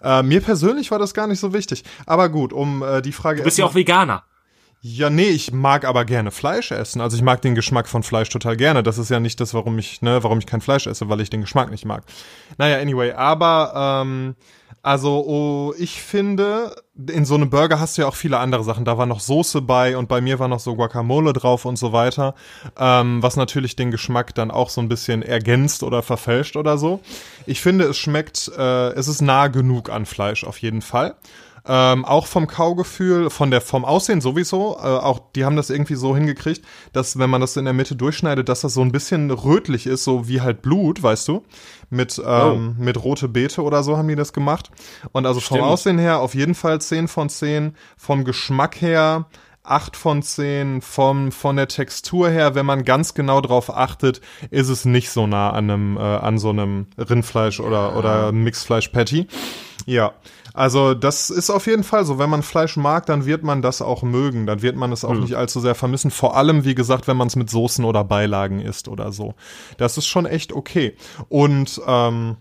[0.02, 1.85] Äh, mir persönlich war das gar nicht so wichtig.
[2.07, 3.38] Aber gut, um äh, die Frage.
[3.38, 4.24] Du bist ja auch Veganer.
[4.81, 7.01] Ja, nee, ich mag aber gerne Fleisch essen.
[7.01, 8.85] Also ich mag den Geschmack von Fleisch total gerne.
[8.85, 11.31] Das ist ja nicht das, warum ich, ne, warum ich kein Fleisch esse, weil ich
[11.31, 12.05] den Geschmack nicht mag.
[12.59, 14.37] Naja, anyway, aber ähm,
[14.83, 16.77] also, oh, ich finde,
[17.09, 18.85] in so einem Burger hast du ja auch viele andere Sachen.
[18.85, 21.93] Da war noch Soße bei und bei mir war noch so Guacamole drauf und so
[21.93, 22.37] weiter.
[22.79, 27.01] Ähm, was natürlich den Geschmack dann auch so ein bisschen ergänzt oder verfälscht oder so.
[27.47, 31.17] Ich finde, es schmeckt, äh, es ist nah genug an Fleisch auf jeden Fall.
[31.66, 34.77] Ähm, auch vom Kaugefühl, von der, vom Aussehen sowieso.
[34.79, 37.97] Äh, auch die haben das irgendwie so hingekriegt, dass wenn man das in der Mitte
[37.97, 41.44] durchschneidet, dass das so ein bisschen rötlich ist, so wie halt Blut, weißt du?
[41.90, 42.83] Mit, ähm, oh.
[42.83, 44.71] mit rote Beete oder so haben die das gemacht.
[45.12, 45.61] Und also Stimmt.
[45.61, 47.75] vom Aussehen her auf jeden Fall 10 von 10.
[47.97, 49.27] Vom Geschmack her
[49.68, 50.83] 8 von 10.
[50.83, 55.27] Vom, von der Textur her, wenn man ganz genau drauf achtet, ist es nicht so
[55.27, 59.29] nah an einem, äh, an so einem Rindfleisch oder, oder Mixfleisch-Patty.
[59.88, 60.12] Ja,
[60.53, 62.18] also das ist auf jeden Fall so.
[62.18, 64.44] Wenn man Fleisch mag, dann wird man das auch mögen.
[64.44, 65.20] Dann wird man es auch hm.
[65.20, 66.11] nicht allzu sehr vermissen.
[66.11, 69.35] Vor allem, wie gesagt, wenn man es mit Soßen oder Beilagen isst oder so.
[69.79, 70.94] Das ist schon echt okay.
[71.31, 72.37] Und ähm,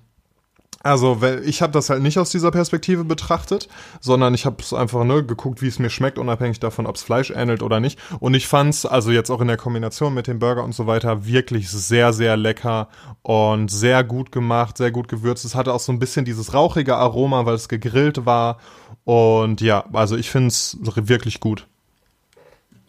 [0.83, 3.67] also, ich habe das halt nicht aus dieser Perspektive betrachtet,
[3.99, 7.03] sondern ich habe es einfach ne, geguckt, wie es mir schmeckt, unabhängig davon, ob es
[7.03, 7.99] Fleisch ähnelt oder nicht.
[8.19, 11.25] Und ich fand's also jetzt auch in der Kombination mit dem Burger und so weiter
[11.25, 12.89] wirklich sehr, sehr lecker
[13.21, 15.45] und sehr gut gemacht, sehr gut gewürzt.
[15.45, 18.57] Es hatte auch so ein bisschen dieses rauchige Aroma, weil es gegrillt war.
[19.03, 21.67] Und ja, also ich find's wirklich gut.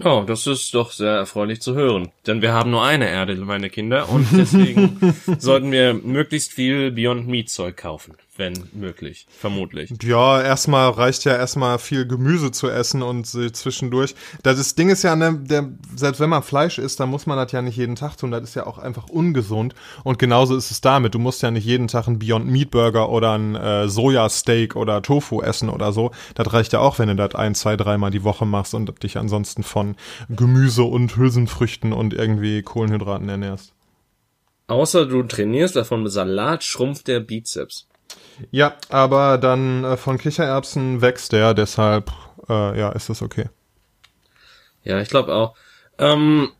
[0.04, 2.10] Oh, das ist doch sehr erfreulich zu hören.
[2.26, 7.26] Denn wir haben nur eine Erde, meine Kinder, und deswegen sollten wir möglichst viel Beyond
[7.26, 9.92] Meat Zeug kaufen wenn möglich, vermutlich.
[10.02, 14.14] Ja, erstmal reicht ja erstmal viel Gemüse zu essen und zwischendurch.
[14.44, 17.50] Das Ding ist ja, ne, der, selbst wenn man Fleisch isst, dann muss man das
[17.50, 18.30] ja nicht jeden Tag tun.
[18.30, 19.74] Das ist ja auch einfach ungesund.
[20.04, 21.14] Und genauso ist es damit.
[21.14, 25.02] Du musst ja nicht jeden Tag einen Beyond Meat Burger oder ein äh, Sojasteak oder
[25.02, 26.12] Tofu essen oder so.
[26.34, 29.18] Das reicht ja auch, wenn du das ein, zwei, dreimal die Woche machst und dich
[29.18, 29.96] ansonsten von
[30.28, 33.74] Gemüse und Hülsenfrüchten und irgendwie Kohlenhydraten ernährst.
[34.68, 37.87] Außer du trainierst davon mit Salat, schrumpft der Bizeps.
[38.50, 42.12] Ja, aber dann äh, von Kichererbsen wächst der, deshalb
[42.48, 43.46] äh, ja, ist das okay.
[44.84, 45.54] Ja, ich glaube auch.
[45.98, 46.50] Ähm,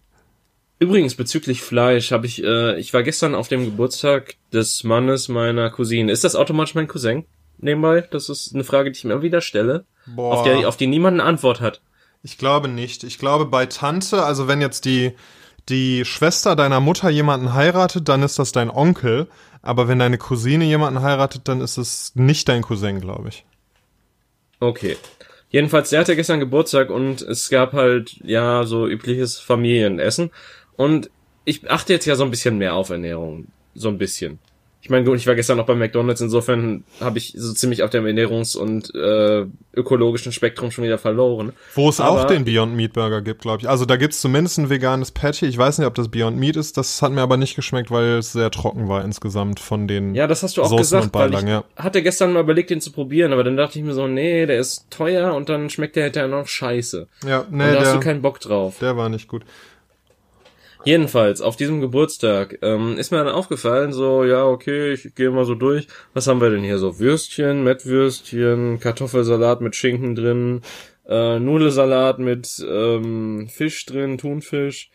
[0.79, 5.71] übrigens bezüglich Fleisch habe ich, äh, ich war gestern auf dem Geburtstag des Mannes meiner
[5.71, 6.11] Cousine.
[6.13, 7.25] Ist das automatisch mein Cousin?
[7.59, 10.35] Nebenbei, das ist eine Frage, die ich mir immer wieder stelle, Boah.
[10.35, 11.81] auf der, auf die niemand eine Antwort hat.
[12.23, 13.05] Ich glaube nicht.
[13.05, 15.15] Ich glaube bei Tante, also wenn jetzt die
[15.69, 19.29] die Schwester deiner Mutter jemanden heiratet, dann ist das dein Onkel.
[19.63, 23.45] Aber wenn deine Cousine jemanden heiratet, dann ist es nicht dein Cousin, glaube ich.
[24.61, 24.97] Okay.
[25.51, 30.31] Jedenfalls, der hatte gestern Geburtstag und es gab halt, ja, so übliches Familienessen.
[30.77, 31.11] Und
[31.45, 33.47] ich achte jetzt ja so ein bisschen mehr auf Ernährung.
[33.75, 34.39] So ein bisschen.
[34.81, 37.91] Ich meine, gut, ich war gestern noch bei McDonalds, insofern habe ich so ziemlich auf
[37.91, 41.53] dem Ernährungs- und äh, ökologischen Spektrum schon wieder verloren.
[41.75, 43.69] Wo es aber, auch den Beyond Meat Burger gibt, glaube ich.
[43.69, 45.47] Also da gibt's zumindest ein veganes Patty.
[45.47, 46.77] Ich weiß nicht, ob das Beyond Meat ist.
[46.77, 50.29] Das hat mir aber nicht geschmeckt, weil es sehr trocken war insgesamt von den Ja,
[50.29, 51.65] das hast du auch Soßen gesagt, weil ich ja.
[51.77, 54.61] hatte gestern mal überlegt, den zu probieren, aber dann dachte ich mir so, nee, der
[54.61, 57.09] ist teuer und dann schmeckt der halt noch scheiße.
[57.27, 58.77] Ja, nee, und da hast du keinen Bock drauf.
[58.81, 59.43] Der war nicht gut.
[60.89, 65.45] Jedenfalls, auf diesem Geburtstag ähm, ist mir dann aufgefallen, so, ja, okay, ich gehe mal
[65.45, 65.87] so durch.
[66.15, 66.79] Was haben wir denn hier?
[66.79, 70.63] So Würstchen, Mettwürstchen, Kartoffelsalat mit Schinken drin,
[71.07, 74.91] äh, Nudelsalat mit ähm, Fisch drin, Thunfisch,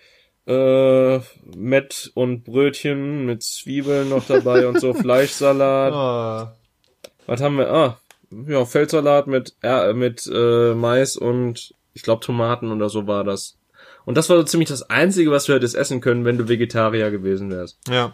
[0.48, 1.20] äh,
[1.56, 5.94] Mett und Brötchen mit Zwiebeln noch dabei und so, Fleischsalat.
[5.94, 7.12] Oh.
[7.28, 7.72] Was haben wir?
[7.72, 8.00] Ah,
[8.48, 13.60] ja, Feldsalat mit, äh, mit äh, Mais und ich glaube Tomaten oder so war das.
[14.06, 17.12] Und das war so ziemlich das Einzige, was du hättest essen können, wenn du Vegetarier
[17.12, 17.78] gewesen wärst.
[17.89, 18.13] Ja.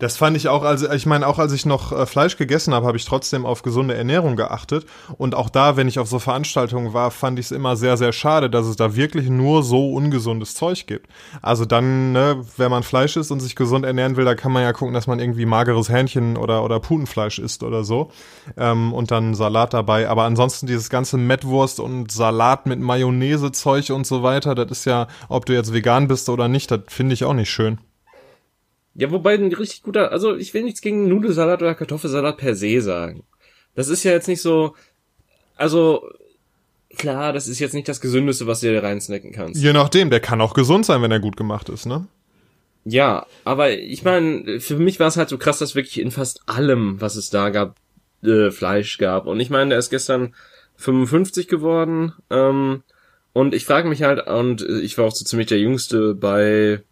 [0.00, 2.86] Das fand ich auch, also ich meine, auch als ich noch äh, Fleisch gegessen habe,
[2.86, 4.86] habe ich trotzdem auf gesunde Ernährung geachtet.
[5.18, 8.12] Und auch da, wenn ich auf so Veranstaltungen war, fand ich es immer sehr, sehr
[8.12, 11.10] schade, dass es da wirklich nur so ungesundes Zeug gibt.
[11.42, 14.62] Also dann, ne, wenn man Fleisch isst und sich gesund ernähren will, da kann man
[14.62, 18.10] ja gucken, dass man irgendwie mageres Hähnchen oder, oder Putenfleisch isst oder so.
[18.56, 20.08] Ähm, und dann Salat dabei.
[20.08, 25.08] Aber ansonsten dieses ganze Mettwurst und Salat mit Mayonnaise-Zeug und so weiter, das ist ja,
[25.28, 27.78] ob du jetzt vegan bist oder nicht, das finde ich auch nicht schön.
[28.94, 32.80] Ja, wobei ein richtig guter, also ich will nichts gegen Nudelsalat oder Kartoffelsalat per se
[32.80, 33.24] sagen.
[33.74, 34.74] Das ist ja jetzt nicht so,
[35.56, 36.02] also
[36.96, 39.62] klar, das ist jetzt nicht das Gesündeste, was du dir reinsnacken kannst.
[39.62, 42.06] Je nachdem, der kann auch gesund sein, wenn er gut gemacht ist, ne?
[42.84, 46.40] Ja, aber ich meine, für mich war es halt so krass, dass wirklich in fast
[46.46, 47.76] allem, was es da gab,
[48.22, 49.26] äh, Fleisch gab.
[49.26, 50.34] Und ich meine, der ist gestern
[50.76, 52.14] 55 geworden.
[52.30, 52.82] Ähm,
[53.32, 56.82] und ich frage mich halt, und ich war auch so ziemlich der Jüngste bei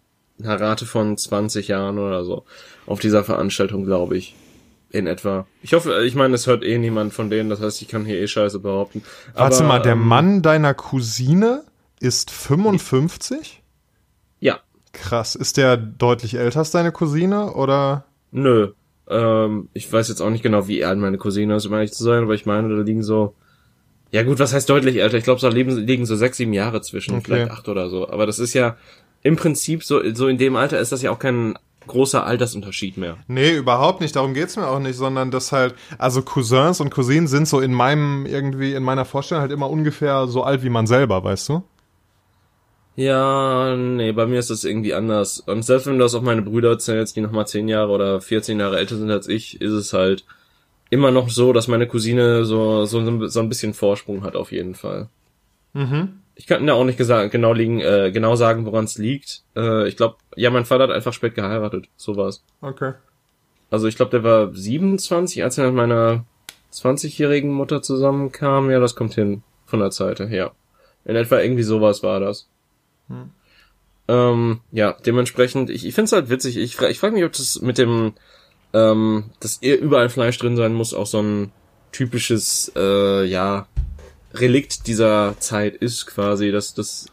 [0.42, 2.44] einer Rate von 20 Jahren oder so
[2.86, 4.34] auf dieser Veranstaltung, glaube ich.
[4.90, 5.46] In etwa.
[5.62, 8.18] Ich hoffe, ich meine, es hört eh niemand von denen, das heißt, ich kann hier
[8.18, 9.02] eh Scheiße behaupten.
[9.34, 11.62] Warte mal, der ähm, Mann deiner Cousine
[12.00, 13.62] ist 55?
[14.40, 14.60] Ja.
[14.92, 15.34] Krass.
[15.34, 18.06] Ist der deutlich älter als deine Cousine oder?
[18.30, 18.72] Nö.
[19.08, 22.04] Ähm, ich weiß jetzt auch nicht genau, wie alt meine Cousine ist, um ehrlich zu
[22.04, 23.34] sein, aber ich meine, da liegen so.
[24.10, 25.18] Ja gut, was heißt deutlich älter?
[25.18, 27.24] Ich glaube, da liegen, liegen so sechs, sieben Jahre zwischen, okay.
[27.24, 28.08] vielleicht acht oder so.
[28.08, 28.78] Aber das ist ja,
[29.22, 33.16] im Prinzip so, so in dem Alter ist das ja auch kein großer Altersunterschied mehr.
[33.26, 34.14] Nee, überhaupt nicht.
[34.14, 37.72] Darum geht's mir auch nicht, sondern dass halt, also Cousins und Cousinen sind so in
[37.72, 41.62] meinem, irgendwie, in meiner Vorstellung halt immer ungefähr so alt wie man selber, weißt du?
[42.94, 45.40] Ja, nee, bei mir ist das irgendwie anders.
[45.40, 48.58] Und selbst wenn du das auf meine Brüder zählst, die nochmal 10 Jahre oder 14
[48.58, 50.24] Jahre älter sind als ich, ist es halt
[50.90, 54.74] immer noch so, dass meine Cousine so, so, so ein bisschen Vorsprung hat auf jeden
[54.74, 55.08] Fall.
[55.74, 56.20] Mhm.
[56.38, 59.42] Ich kann da auch nicht genau liegen, äh, genau sagen, woran es liegt.
[59.56, 61.88] Äh, ich glaube, ja, mein Vater hat einfach spät geheiratet.
[61.96, 62.44] So war's.
[62.60, 62.92] Okay.
[63.70, 66.24] Also ich glaube, der war 27, als er mit meiner
[66.72, 68.70] 20-jährigen Mutter zusammenkam.
[68.70, 70.52] Ja, das kommt hin von der Zeit her.
[71.04, 72.48] In etwa irgendwie sowas war das.
[73.08, 73.30] Hm.
[74.06, 76.56] Ähm, ja, dementsprechend, ich, ich finde es halt witzig.
[76.56, 78.12] Ich, fra ich frage mich, ob das mit dem,
[78.72, 81.50] ähm, dass überall Fleisch drin sein muss, auch so ein
[81.90, 83.66] typisches, äh, ja,
[84.34, 87.06] Relikt dieser Zeit ist quasi, dass das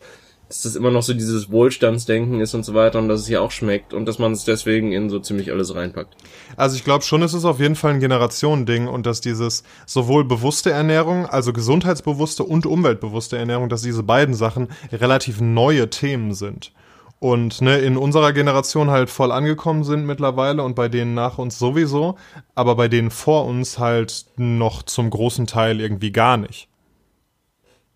[0.47, 3.41] dass das immer noch so dieses Wohlstandsdenken ist und so weiter und dass es hier
[3.41, 6.15] auch schmeckt und dass man es deswegen in so ziemlich alles reinpackt.
[6.55, 10.23] Also ich glaube schon, es ist auf jeden Fall ein Generationending und dass dieses sowohl
[10.23, 16.71] bewusste Ernährung, also gesundheitsbewusste und umweltbewusste Ernährung, dass diese beiden Sachen relativ neue Themen sind.
[17.19, 21.57] Und ne, in unserer Generation halt voll angekommen sind mittlerweile und bei denen nach uns
[21.57, 22.17] sowieso,
[22.53, 26.67] aber bei denen vor uns halt noch zum großen Teil irgendwie gar nicht.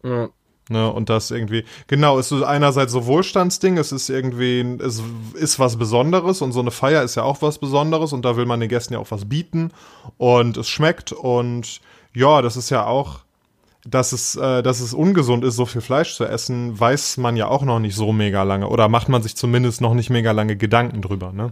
[0.03, 0.29] Ja.
[0.71, 5.01] Ne, und das irgendwie, genau, es ist einerseits so Wohlstandsding, es ist irgendwie, es
[5.33, 8.45] ist was Besonderes und so eine Feier ist ja auch was Besonderes und da will
[8.45, 9.71] man den Gästen ja auch was bieten
[10.17, 11.81] und es schmeckt und
[12.13, 13.21] ja, das ist ja auch,
[13.83, 17.47] dass es, äh, dass es ungesund ist, so viel Fleisch zu essen, weiß man ja
[17.47, 20.55] auch noch nicht so mega lange oder macht man sich zumindest noch nicht mega lange
[20.55, 21.51] Gedanken drüber, ne?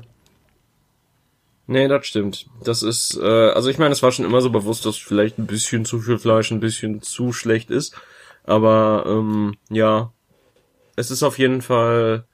[1.65, 2.45] Nee, das stimmt.
[2.63, 5.47] Das ist, äh, also ich meine, es war schon immer so bewusst, dass vielleicht ein
[5.47, 7.93] bisschen zu viel Fleisch ein bisschen zu schlecht ist.
[8.47, 10.13] Aber ähm, ja,
[10.95, 12.25] es ist auf jeden Fall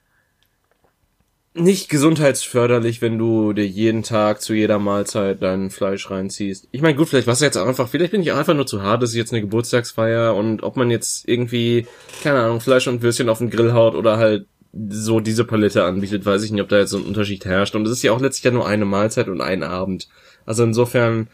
[1.56, 6.68] nicht gesundheitsförderlich, wenn du dir jeden Tag zu jeder Mahlzeit dein Fleisch reinziehst.
[6.72, 9.02] Ich meine, gut, vielleicht war es jetzt einfach, vielleicht bin ich einfach nur zu hart,
[9.02, 11.86] das ist jetzt eine Geburtstagsfeier und ob man jetzt irgendwie,
[12.24, 14.46] keine Ahnung, Fleisch und Würstchen auf den Grill haut oder halt
[14.88, 17.76] so diese Palette anbietet, weiß ich nicht, ob da jetzt so ein Unterschied herrscht.
[17.76, 20.08] Und es ist ja auch letztlich ja nur eine Mahlzeit und ein Abend.
[20.46, 21.28] Also insofern,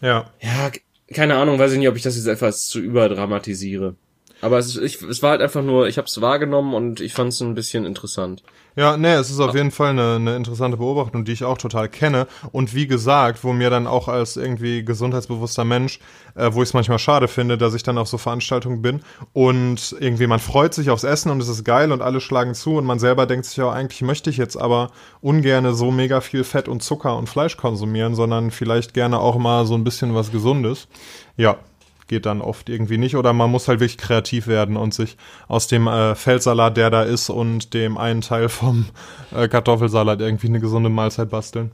[0.00, 0.70] ja, ja,
[1.12, 3.96] keine Ahnung, weiß ich nicht, ob ich das jetzt etwas zu überdramatisiere.
[4.40, 7.32] Aber es, ich, es war halt einfach nur, ich habe es wahrgenommen und ich fand
[7.32, 8.42] es ein bisschen interessant.
[8.76, 11.88] Ja, nee, es ist auf jeden Fall eine, eine interessante Beobachtung, die ich auch total
[11.88, 12.28] kenne.
[12.52, 15.98] Und wie gesagt, wo mir dann auch als irgendwie gesundheitsbewusster Mensch,
[16.36, 19.00] äh, wo ich es manchmal schade finde, dass ich dann auf so Veranstaltungen bin
[19.32, 22.76] und irgendwie man freut sich aufs Essen und es ist geil und alle schlagen zu
[22.76, 26.44] und man selber denkt sich ja, eigentlich möchte ich jetzt aber ungerne so mega viel
[26.44, 30.30] Fett und Zucker und Fleisch konsumieren, sondern vielleicht gerne auch mal so ein bisschen was
[30.30, 30.86] Gesundes.
[31.36, 31.58] Ja,
[32.08, 33.16] geht dann oft irgendwie nicht.
[33.16, 35.16] Oder man muss halt wirklich kreativ werden und sich
[35.46, 38.86] aus dem äh, Feldsalat, der da ist, und dem einen Teil vom
[39.34, 41.72] äh, Kartoffelsalat irgendwie eine gesunde Mahlzeit basteln.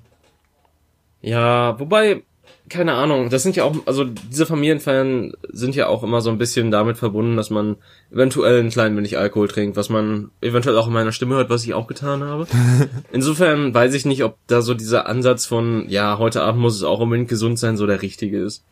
[1.23, 2.23] Ja, wobei,
[2.69, 6.39] keine Ahnung, das sind ja auch, also diese Familienfeiern sind ja auch immer so ein
[6.39, 7.77] bisschen damit verbunden, dass man
[8.11, 11.65] eventuell ein klein wenig Alkohol trinkt, was man eventuell auch in meiner Stimme hört, was
[11.65, 12.47] ich auch getan habe.
[13.13, 16.85] Insofern weiß ich nicht, ob da so dieser Ansatz von, ja, heute Abend muss es
[16.85, 18.65] auch unbedingt gesund sein, so der richtige ist.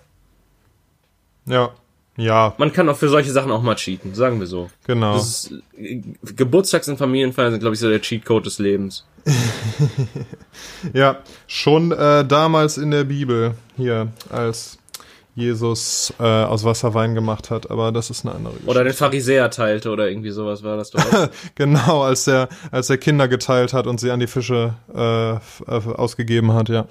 [1.47, 1.71] Ja.
[2.17, 2.55] Ja.
[2.59, 4.71] Man kann auch für solche Sachen auch mal cheaten, sagen wir so.
[4.87, 5.17] Genau.
[5.17, 5.55] Ist,
[6.37, 9.07] Geburtstags- und Familienfeiern sind, glaube ich, so der Cheatcode des Lebens.
[10.93, 14.79] ja, schon äh, damals in der Bibel hier, als
[15.35, 18.71] Jesus äh, aus Wasser Wein gemacht hat, aber das ist eine andere Geschichte.
[18.71, 21.03] Oder den Pharisäer teilte oder irgendwie sowas war das doch.
[21.55, 26.53] genau, als der, als der Kinder geteilt hat und sie an die Fische äh, ausgegeben
[26.53, 26.87] hat, ja.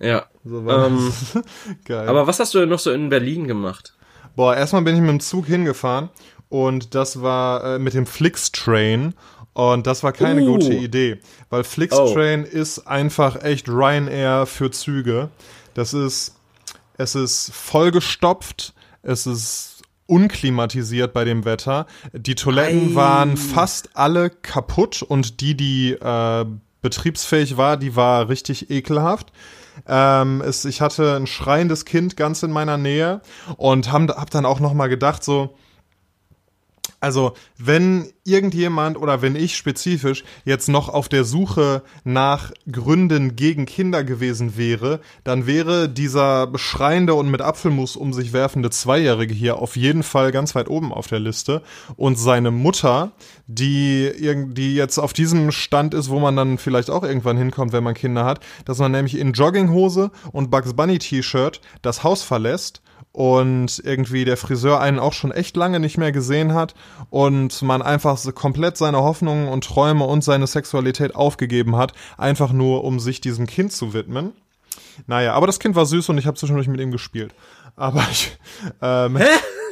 [0.00, 0.26] Ja.
[0.44, 1.12] So ähm,
[1.84, 2.08] Geil.
[2.08, 3.94] Aber was hast du denn noch so in Berlin gemacht?
[4.36, 6.10] Boah, erstmal bin ich mit dem Zug hingefahren
[6.48, 9.14] und das war äh, mit dem Flixtrain
[9.52, 10.46] und das war keine uh.
[10.46, 12.56] gute Idee, weil Flixtrain oh.
[12.56, 15.30] ist einfach echt Ryanair für Züge.
[15.74, 16.34] Das ist,
[16.98, 21.86] es ist vollgestopft, es ist unklimatisiert bei dem Wetter.
[22.12, 22.94] Die Toiletten Ei.
[22.94, 26.44] waren fast alle kaputt und die, die äh,
[26.82, 29.32] betriebsfähig war, die war richtig ekelhaft.
[29.86, 33.20] Ähm, es, ich hatte ein schreiendes Kind ganz in meiner Nähe
[33.56, 35.56] und hab, hab dann auch noch mal gedacht so,
[37.04, 43.66] also, wenn irgendjemand oder wenn ich spezifisch jetzt noch auf der Suche nach Gründen gegen
[43.66, 49.58] Kinder gewesen wäre, dann wäre dieser schreiende und mit Apfelmus um sich werfende Zweijährige hier
[49.58, 51.60] auf jeden Fall ganz weit oben auf der Liste.
[51.96, 53.12] Und seine Mutter,
[53.46, 54.10] die,
[54.54, 57.92] die jetzt auf diesem Stand ist, wo man dann vielleicht auch irgendwann hinkommt, wenn man
[57.92, 62.80] Kinder hat, dass man nämlich in Jogginghose und Bugs Bunny T-Shirt das Haus verlässt
[63.14, 66.74] und irgendwie der Friseur einen auch schon echt lange nicht mehr gesehen hat
[67.10, 72.52] und man einfach so komplett seine Hoffnungen und Träume und seine Sexualität aufgegeben hat, einfach
[72.52, 74.32] nur um sich diesem Kind zu widmen.
[75.06, 77.32] Naja, aber das Kind war süß und ich habe zwischendurch mit ihm gespielt.
[77.76, 78.36] Aber ich,
[78.82, 79.24] ähm, Hä?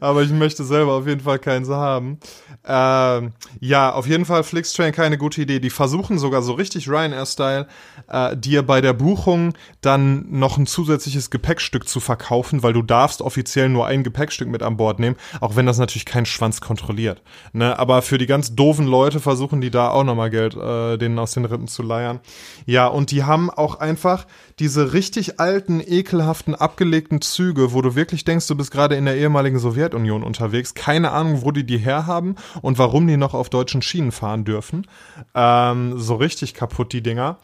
[0.00, 2.18] aber ich möchte selber auf jeden Fall keins haben.
[2.66, 5.60] Ähm, ja, auf jeden Fall Flixtrain keine gute Idee.
[5.60, 7.66] Die versuchen sogar so richtig Ryanair-Style,
[8.08, 13.20] äh, dir bei der Buchung dann noch ein zusätzliches Gepäckstück zu verkaufen, weil du darfst
[13.20, 17.22] offiziell nur ein Gepäckstück mit an Bord nehmen, auch wenn das natürlich kein Schwanz kontrolliert.
[17.52, 17.78] Ne?
[17.78, 21.32] Aber für die ganz doofen Leute versuchen die da auch nochmal Geld äh, denen aus
[21.32, 22.20] den Rippen zu leiern.
[22.66, 24.26] Ja, und die haben auch einfach
[24.58, 29.16] diese richtig alten, ekelhaften, abgelegten Züge, wo du wirklich denkst, du bist gerade in der
[29.16, 30.74] ehemaligen Sowjetunion unterwegs.
[30.74, 34.86] Keine Ahnung, wo die die herhaben und warum die noch auf deutschen Schienen fahren dürfen.
[35.34, 37.38] Ähm, so richtig kaputt, die Dinger.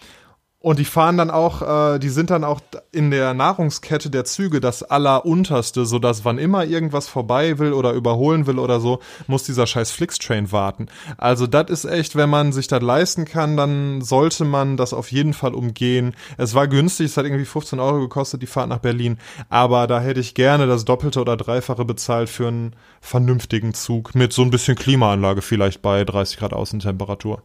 [0.62, 2.61] Und die fahren dann auch, äh, die sind dann auch
[2.92, 7.92] in der Nahrungskette der Züge das allerunterste, so dass wann immer irgendwas vorbei will oder
[7.92, 10.88] überholen will oder so, muss dieser scheiß Flixtrain warten.
[11.16, 15.11] Also das ist echt, wenn man sich das leisten kann, dann sollte man das auf
[15.11, 16.14] jeden Fall umgehen.
[16.36, 19.16] Es war günstig, es hat irgendwie 15 Euro gekostet, die Fahrt nach Berlin,
[19.48, 24.34] aber da hätte ich gerne das Doppelte oder Dreifache bezahlt für einen vernünftigen Zug mit
[24.34, 27.42] so ein bisschen Klimaanlage vielleicht bei 30 Grad Außentemperatur.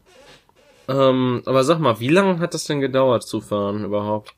[0.87, 4.33] Ähm, aber sag mal, wie lange hat das denn gedauert zu fahren überhaupt?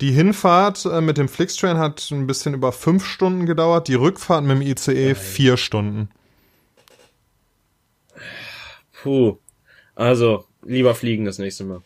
[0.00, 4.44] Die Hinfahrt äh, mit dem Flixtrain hat ein bisschen über fünf Stunden gedauert, die Rückfahrt
[4.44, 5.16] mit dem ICE Nein.
[5.16, 6.08] vier Stunden.
[9.02, 9.38] Puh.
[9.94, 11.82] Also, lieber fliegen das nächste Mal.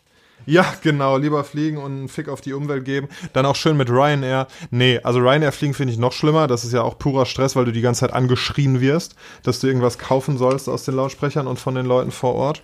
[0.49, 3.07] Ja, genau, lieber fliegen und einen Fick auf die Umwelt geben.
[3.33, 4.47] Dann auch schön mit Ryanair.
[4.71, 6.47] Nee, also Ryanair fliegen finde ich noch schlimmer.
[6.47, 9.67] Das ist ja auch purer Stress, weil du die ganze Zeit angeschrien wirst, dass du
[9.67, 12.63] irgendwas kaufen sollst aus den Lautsprechern und von den Leuten vor Ort.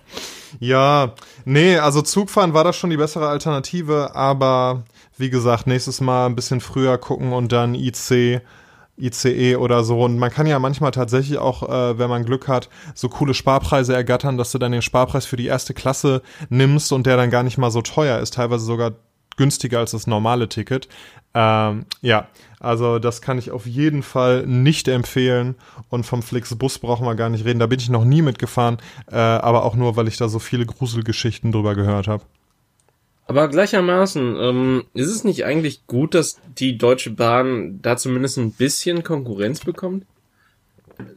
[0.58, 1.14] Ja,
[1.44, 4.82] nee, also Zugfahren war das schon die bessere Alternative, aber
[5.16, 8.42] wie gesagt, nächstes Mal ein bisschen früher gucken und dann IC
[8.98, 10.02] ICE oder so.
[10.02, 13.94] Und man kann ja manchmal tatsächlich auch, äh, wenn man Glück hat, so coole Sparpreise
[13.94, 17.42] ergattern, dass du dann den Sparpreis für die erste Klasse nimmst und der dann gar
[17.42, 18.92] nicht mal so teuer ist, teilweise sogar
[19.36, 20.88] günstiger als das normale Ticket.
[21.34, 22.28] Ähm, ja,
[22.58, 25.56] also das kann ich auf jeden Fall nicht empfehlen.
[25.90, 27.58] Und vom Flixbus brauchen wir gar nicht reden.
[27.58, 28.78] Da bin ich noch nie mitgefahren,
[29.10, 32.24] äh, aber auch nur, weil ich da so viele Gruselgeschichten drüber gehört habe.
[33.26, 38.52] Aber gleichermaßen, ähm, ist es nicht eigentlich gut, dass die Deutsche Bahn da zumindest ein
[38.52, 40.04] bisschen Konkurrenz bekommt?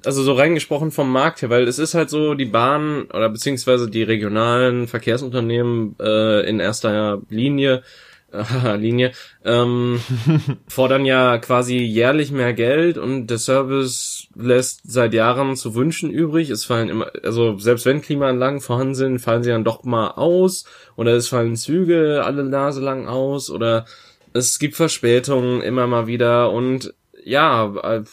[0.04, 3.90] Also so reingesprochen vom Markt her, weil es ist halt so, die Bahn oder beziehungsweise
[3.90, 7.84] die regionalen Verkehrsunternehmen äh, in erster Linie
[8.78, 9.12] Linie,
[9.44, 10.00] ähm,
[10.68, 16.50] fordern ja quasi jährlich mehr Geld und der Service lässt seit Jahren zu wünschen übrig.
[16.50, 20.66] Es fallen immer, also selbst wenn Klimaanlagen vorhanden sind, fallen sie dann doch mal aus
[20.96, 23.86] oder es fallen Züge alle Nase lang aus oder
[24.34, 26.94] es gibt Verspätungen immer mal wieder und
[27.24, 28.04] ja, äh,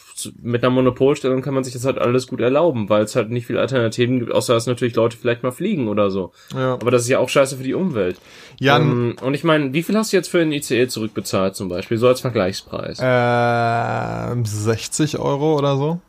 [0.41, 3.47] mit einer Monopolstellung kann man sich das halt alles gut erlauben, weil es halt nicht
[3.47, 6.31] viele Alternativen gibt, außer dass natürlich Leute vielleicht mal fliegen oder so.
[6.53, 6.73] Ja.
[6.73, 8.17] Aber das ist ja auch scheiße für die Umwelt.
[8.59, 8.77] Ja.
[8.77, 11.97] Ähm, und ich meine, wie viel hast du jetzt für den ICE zurückbezahlt zum Beispiel,
[11.97, 12.99] so als Vergleichspreis?
[12.99, 15.99] Äh, 60 Euro oder so.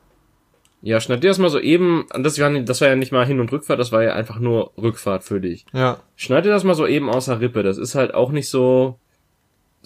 [0.80, 3.40] Ja, schneid dir das mal so eben, das war, das war ja nicht mal Hin-
[3.40, 5.66] und Rückfahrt, das war ja einfach nur Rückfahrt für dich.
[5.72, 5.98] Ja.
[6.14, 8.98] Schneid dir das mal so eben außer Rippe, das ist halt auch nicht so,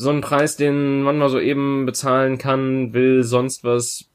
[0.03, 4.07] so ein Preis, den man mal so eben bezahlen kann, will, sonst was,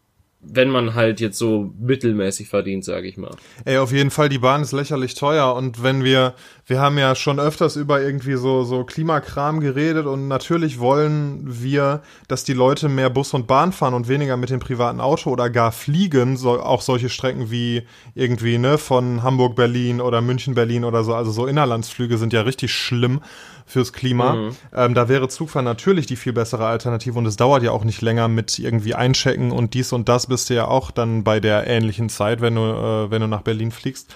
[0.42, 3.32] wenn man halt jetzt so mittelmäßig verdient, sage ich mal.
[3.64, 5.56] Ey, auf jeden Fall, die Bahn ist lächerlich teuer.
[5.56, 6.36] Und wenn wir,
[6.66, 10.06] wir haben ja schon öfters über irgendwie so, so Klimakram geredet.
[10.06, 14.50] Und natürlich wollen wir, dass die Leute mehr Bus und Bahn fahren und weniger mit
[14.50, 17.84] dem privaten Auto oder gar fliegen, so, auch solche Strecken wie
[18.14, 22.42] irgendwie, ne, von Hamburg, Berlin oder München, Berlin oder so, also so Innerlandsflüge sind ja
[22.42, 23.22] richtig schlimm
[23.68, 24.34] fürs Klima.
[24.34, 24.56] Mhm.
[24.74, 28.02] Ähm, da wäre Zugfahren natürlich die viel bessere Alternative und es dauert ja auch nicht
[28.02, 31.68] länger mit irgendwie einchecken und dies und das bist du ja auch dann bei der
[31.68, 34.16] ähnlichen Zeit, wenn du, äh, wenn du nach Berlin fliegst.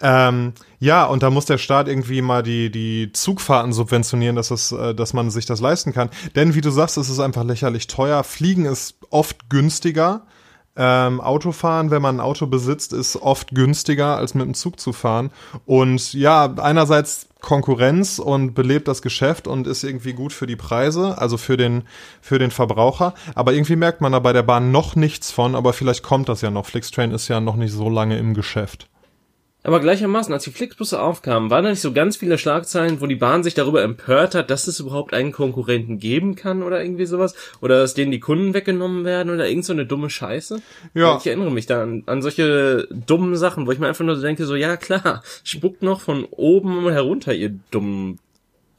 [0.00, 4.72] Ähm, ja, und da muss der Staat irgendwie mal die, die Zugfahrten subventionieren, dass, es,
[4.72, 6.08] äh, dass man sich das leisten kann.
[6.34, 8.24] Denn wie du sagst, es ist einfach lächerlich teuer.
[8.24, 10.22] Fliegen ist oft günstiger.
[10.74, 14.92] Ähm, Autofahren, wenn man ein Auto besitzt, ist oft günstiger, als mit dem Zug zu
[14.92, 15.30] fahren.
[15.66, 21.18] Und ja, einerseits Konkurrenz und belebt das Geschäft und ist irgendwie gut für die Preise,
[21.18, 21.82] also für den,
[22.22, 23.14] für den Verbraucher.
[23.34, 26.40] Aber irgendwie merkt man da bei der Bahn noch nichts von, aber vielleicht kommt das
[26.40, 26.64] ja noch.
[26.64, 28.88] Flixtrain ist ja noch nicht so lange im Geschäft.
[29.64, 33.14] Aber gleichermaßen, als die Flixbusse aufkamen, waren da nicht so ganz viele Schlagzeilen, wo die
[33.14, 37.34] Bahn sich darüber empört hat, dass es überhaupt einen Konkurrenten geben kann oder irgendwie sowas?
[37.60, 40.60] Oder dass denen die Kunden weggenommen werden oder irgend so eine dumme Scheiße?
[40.94, 41.16] Ja.
[41.16, 44.22] Ich erinnere mich da an, an solche dummen Sachen, wo ich mir einfach nur so
[44.22, 48.18] denke, so, ja klar, spuckt noch von oben herunter, ihr dummen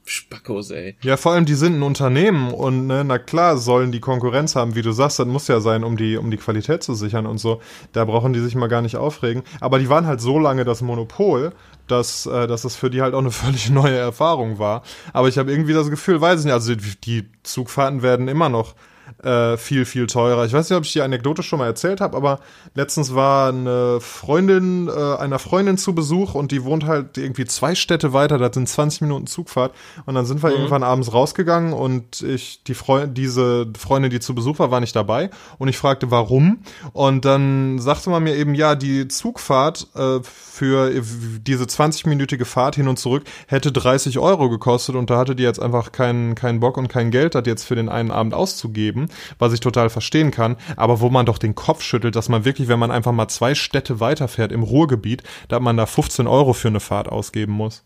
[0.06, 0.96] Spackos, ey.
[1.00, 4.74] Ja, vor allem, die sind ein Unternehmen und ne, na klar sollen die Konkurrenz haben,
[4.74, 7.38] wie du sagst, das muss ja sein, um die, um die Qualität zu sichern und
[7.38, 7.60] so.
[7.92, 9.42] Da brauchen die sich mal gar nicht aufregen.
[9.60, 11.52] Aber die waren halt so lange das Monopol,
[11.86, 14.82] dass, äh, dass es für die halt auch eine völlig neue Erfahrung war.
[15.12, 18.48] Aber ich habe irgendwie das Gefühl, weiß ich nicht, also die, die Zugfahrten werden immer
[18.50, 18.74] noch
[19.22, 20.44] äh, viel, viel teurer.
[20.44, 22.40] Ich weiß nicht, ob ich die Anekdote schon mal erzählt habe, aber
[22.74, 27.74] letztens war eine Freundin äh, einer Freundin zu Besuch und die wohnt halt irgendwie zwei
[27.74, 29.74] Städte weiter, das sind 20 Minuten Zugfahrt.
[30.06, 30.56] Und dann sind wir mhm.
[30.56, 34.96] irgendwann abends rausgegangen und ich, die Freundin, diese Freundin, die zu Besuch war, war nicht
[34.96, 35.30] dabei.
[35.58, 36.58] Und ich fragte, warum.
[36.92, 40.92] Und dann sagte man mir eben, ja, die Zugfahrt äh, für
[41.40, 45.60] diese 20-minütige Fahrt hin und zurück hätte 30 Euro gekostet und da hatte die jetzt
[45.60, 48.93] einfach keinen keinen Bock und kein Geld, das jetzt für den einen Abend auszugeben
[49.38, 52.68] was ich total verstehen kann, aber wo man doch den Kopf schüttelt, dass man wirklich,
[52.68, 56.68] wenn man einfach mal zwei Städte weiterfährt im Ruhrgebiet, dass man da 15 Euro für
[56.68, 57.84] eine Fahrt ausgeben muss.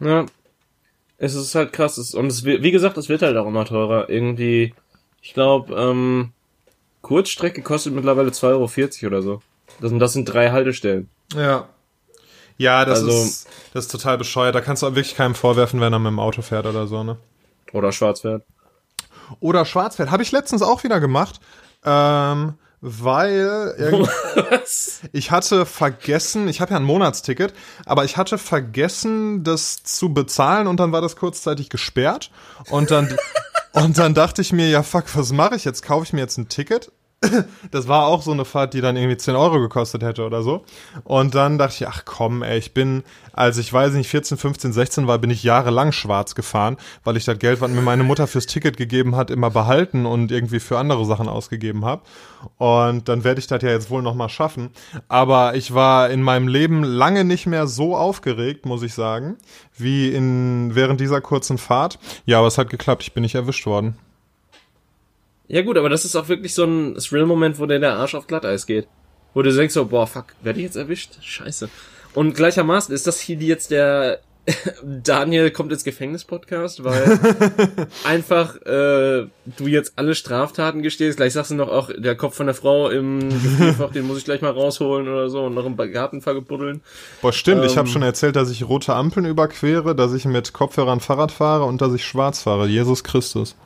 [0.00, 0.26] Ja,
[1.18, 1.98] es ist halt krass.
[2.14, 4.10] Und es, wie gesagt, es wird halt auch immer teurer.
[4.10, 4.74] Irgendwie,
[5.22, 6.32] ich glaube, ähm,
[7.02, 9.42] Kurzstrecke kostet mittlerweile 2,40 Euro oder so.
[9.80, 11.08] Das, das sind drei Haltestellen.
[11.34, 11.68] Ja.
[12.58, 14.54] Ja, das also, ist, das ist total bescheuert.
[14.54, 17.02] Da kannst du auch wirklich keinem vorwerfen, wenn er mit dem Auto fährt oder so,
[17.02, 17.18] ne?
[17.72, 18.44] Oder schwarz fährt
[19.40, 20.10] oder Schwarzfeld.
[20.10, 21.40] Habe ich letztens auch wieder gemacht.
[21.84, 23.74] Ähm, weil
[25.12, 27.54] ich hatte vergessen, ich habe ja ein Monatsticket,
[27.84, 32.30] aber ich hatte vergessen, das zu bezahlen und dann war das kurzzeitig gesperrt
[32.70, 33.16] und dann
[33.72, 35.82] und dann dachte ich mir, ja fuck, was mache ich jetzt?
[35.82, 36.92] Kaufe ich mir jetzt ein Ticket?
[37.70, 40.64] Das war auch so eine Fahrt, die dann irgendwie 10 Euro gekostet hätte oder so.
[41.04, 44.72] Und dann dachte ich, ach komm, ey, ich bin, als ich weiß nicht, 14, 15,
[44.72, 48.26] 16 war, bin ich jahrelang schwarz gefahren, weil ich das Geld, was mir meine Mutter
[48.26, 52.02] fürs Ticket gegeben hat, immer behalten und irgendwie für andere Sachen ausgegeben habe.
[52.58, 54.70] Und dann werde ich das ja jetzt wohl nochmal schaffen.
[55.08, 59.36] Aber ich war in meinem Leben lange nicht mehr so aufgeregt, muss ich sagen,
[59.76, 61.98] wie in, während dieser kurzen Fahrt.
[62.26, 63.96] Ja, aber es hat geklappt, ich bin nicht erwischt worden.
[65.48, 68.26] Ja gut, aber das ist auch wirklich so ein Thrill-Moment, wo der der Arsch auf
[68.26, 68.88] Glatteis geht.
[69.34, 71.12] Wo du denkst so, boah, fuck, werde ich jetzt erwischt?
[71.22, 71.68] Scheiße.
[72.14, 74.20] Und gleichermaßen ist das hier jetzt der
[74.82, 77.18] Daniel kommt ins Gefängnis-Podcast, weil
[78.04, 81.16] einfach äh, du jetzt alle Straftaten gestehst.
[81.16, 84.24] Gleich sagst du noch auch, der Kopf von der Frau im Gefrierfach, den muss ich
[84.24, 86.80] gleich mal rausholen oder so und noch im Garten vergebuddeln.
[87.22, 87.62] Boah, stimmt.
[87.62, 91.32] Ähm, ich habe schon erzählt, dass ich rote Ampeln überquere, dass ich mit Kopfhörern Fahrrad
[91.32, 92.68] fahre und dass ich schwarz fahre.
[92.68, 93.56] Jesus Christus.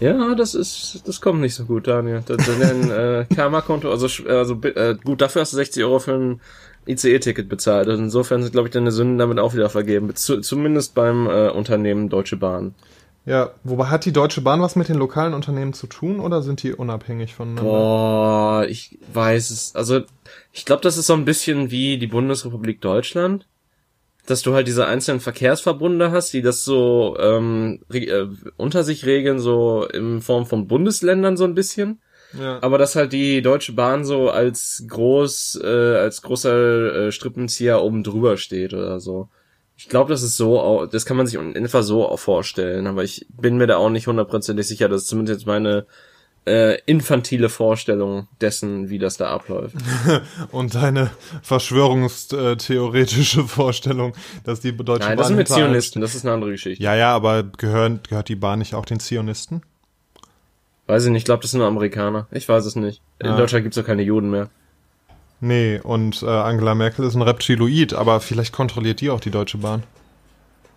[0.00, 2.22] Ja, das ist, das kommt nicht so gut, Daniel.
[2.26, 6.14] Das, das ein äh, Karma-Konto, also, also äh, gut, dafür hast du 60 Euro für
[6.14, 6.40] ein
[6.86, 7.88] ICE-Ticket bezahlt.
[7.88, 10.14] Also insofern sind, glaube ich, deine Sünden damit auch wieder vergeben.
[10.14, 12.74] Zu, zumindest beim äh, Unternehmen Deutsche Bahn.
[13.24, 16.62] Ja, wobei hat die Deutsche Bahn was mit den lokalen Unternehmen zu tun oder sind
[16.64, 17.70] die unabhängig voneinander?
[17.70, 19.76] Boah, ich weiß es.
[19.76, 20.00] Also
[20.52, 23.46] ich glaube, das ist so ein bisschen wie die Bundesrepublik Deutschland
[24.26, 29.40] dass du halt diese einzelnen Verkehrsverbunde hast, die das so ähm, äh, unter sich regeln,
[29.40, 32.00] so in Form von Bundesländern so ein bisschen.
[32.38, 32.62] Ja.
[32.62, 38.04] Aber dass halt die Deutsche Bahn so als groß, äh, als großer äh, Strippenzieher oben
[38.04, 39.28] drüber steht oder so.
[39.76, 43.26] Ich glaube, das ist so, das kann man sich in etwa so vorstellen, aber ich
[43.28, 44.88] bin mir da auch nicht hundertprozentig sicher.
[44.88, 45.86] Das ist zumindest jetzt meine
[46.46, 49.76] äh, infantile Vorstellung dessen, wie das da abläuft.
[50.50, 51.10] Und deine
[51.42, 54.14] verschwörungstheoretische Vorstellung,
[54.44, 55.08] dass die Deutsche Nein, Bahn...
[55.08, 56.82] Nein, das sind mit Zionisten, das ist eine andere Geschichte.
[56.82, 59.62] Ja, ja, aber gehören, gehört die Bahn nicht auch den Zionisten?
[60.86, 62.26] Weiß ich nicht, ich glaube, das sind nur Amerikaner.
[62.32, 63.00] Ich weiß es nicht.
[63.20, 63.36] In ja.
[63.36, 64.48] Deutschland gibt's doch keine Juden mehr.
[65.40, 69.58] Nee, und äh, Angela Merkel ist ein Reptiloid, aber vielleicht kontrolliert die auch die Deutsche
[69.58, 69.84] Bahn.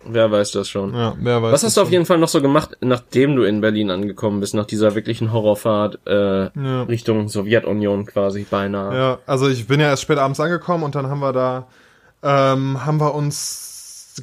[0.08, 0.94] Wer weiß das schon.
[0.94, 3.60] Ja, wer weiß Was hast du auf jeden Fall noch so gemacht, nachdem du in
[3.60, 6.82] Berlin angekommen bist, nach dieser wirklichen Horrorfahrt äh, ja.
[6.82, 8.96] Richtung Sowjetunion quasi beinahe?
[8.96, 11.66] Ja, also ich bin ja erst spät abends angekommen und dann haben wir da
[12.22, 13.65] ähm, haben wir uns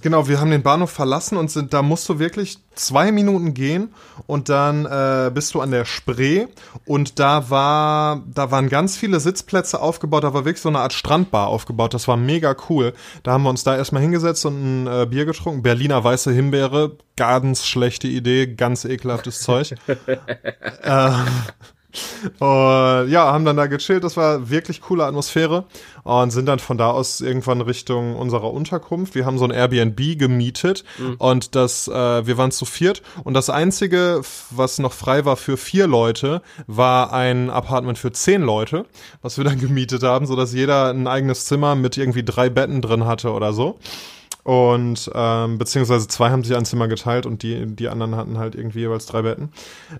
[0.02, 3.94] genau, wir haben den Bahnhof verlassen und sind, da musst du wirklich zwei Minuten gehen
[4.26, 6.48] und dann äh, bist du an der Spree
[6.86, 10.94] und da war, da waren ganz viele Sitzplätze aufgebaut, da war wirklich so eine Art
[10.94, 12.94] Strandbar aufgebaut, das war mega cool.
[13.24, 16.98] Da haben wir uns da erstmal hingesetzt und ein äh, Bier getrunken, Berliner weiße Himbeere,
[17.16, 19.76] ganz schlechte Idee, ganz ekelhaftes Zeug.
[20.84, 21.26] ähm,
[22.40, 25.66] und ja, haben dann da gechillt, das war wirklich coole Atmosphäre
[26.04, 29.16] und sind dann von da aus irgendwann Richtung unserer Unterkunft.
[29.16, 31.16] Wir haben so ein Airbnb gemietet mhm.
[31.18, 35.58] und das, äh, wir waren zu viert und das einzige, was noch frei war für
[35.58, 38.86] vier Leute, war ein Apartment für zehn Leute,
[39.22, 42.82] was wir dann gemietet haben, so dass jeder ein eigenes Zimmer mit irgendwie drei Betten
[42.82, 43.80] drin hatte oder so.
[44.44, 48.56] Und ähm, beziehungsweise zwei haben sich ein Zimmer geteilt und die, die anderen hatten halt
[48.56, 49.54] irgendwie jeweils drei Betten.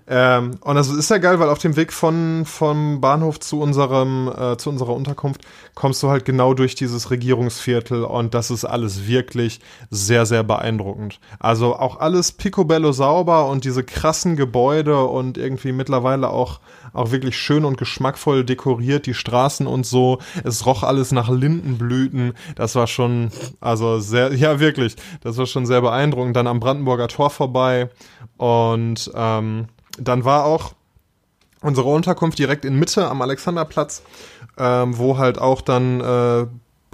[0.06, 4.30] Ähm, und das ist ja geil, weil auf dem Weg von vom Bahnhof zu unserem
[4.36, 5.40] äh, zu unserer Unterkunft
[5.74, 11.20] kommst du halt genau durch dieses Regierungsviertel und das ist alles wirklich sehr sehr beeindruckend.
[11.38, 16.60] Also auch alles picobello sauber und diese krassen Gebäude und irgendwie mittlerweile auch
[16.94, 20.18] auch wirklich schön und geschmackvoll dekoriert, die Straßen und so.
[20.44, 22.34] Es roch alles nach Lindenblüten.
[22.54, 23.30] Das war schon,
[23.60, 26.36] also sehr, ja wirklich, das war schon sehr beeindruckend.
[26.36, 27.90] Dann am Brandenburger Tor vorbei
[28.36, 29.66] und ähm,
[29.98, 30.74] dann war auch
[31.60, 34.02] unsere Unterkunft direkt in Mitte am Alexanderplatz,
[34.58, 36.46] ähm, wo halt auch dann äh,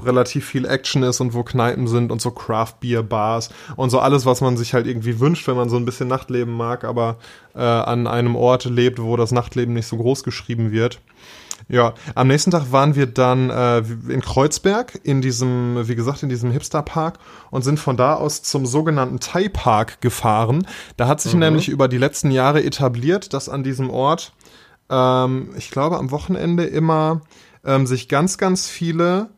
[0.05, 3.99] relativ viel Action ist und wo Kneipen sind und so Craft Beer Bars und so
[3.99, 7.17] alles, was man sich halt irgendwie wünscht, wenn man so ein bisschen Nachtleben mag, aber
[7.55, 11.01] äh, an einem Ort lebt, wo das Nachtleben nicht so groß geschrieben wird.
[11.71, 16.29] Ja, am nächsten Tag waren wir dann äh, in Kreuzberg in diesem, wie gesagt, in
[16.29, 17.21] diesem Hipster-Park
[17.53, 20.67] und sind von da aus zum sogenannten Thai Park gefahren.
[20.97, 21.41] Da hat sich mhm.
[21.41, 24.33] nämlich über die letzten Jahre etabliert, dass an diesem Ort,
[24.91, 27.21] ähm, ich glaube, am Wochenende immer
[27.65, 29.29] ähm, sich ganz, ganz viele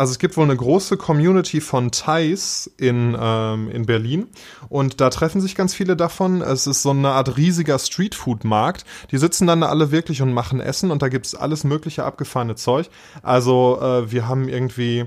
[0.00, 4.28] also es gibt wohl eine große Community von Thais in, ähm, in Berlin
[4.70, 6.40] und da treffen sich ganz viele davon.
[6.40, 8.86] Es ist so eine Art riesiger Streetfood-Markt.
[9.10, 12.54] Die sitzen dann da alle wirklich und machen Essen und da gibt's alles mögliche abgefahrene
[12.54, 12.88] Zeug.
[13.22, 15.04] Also äh, wir haben irgendwie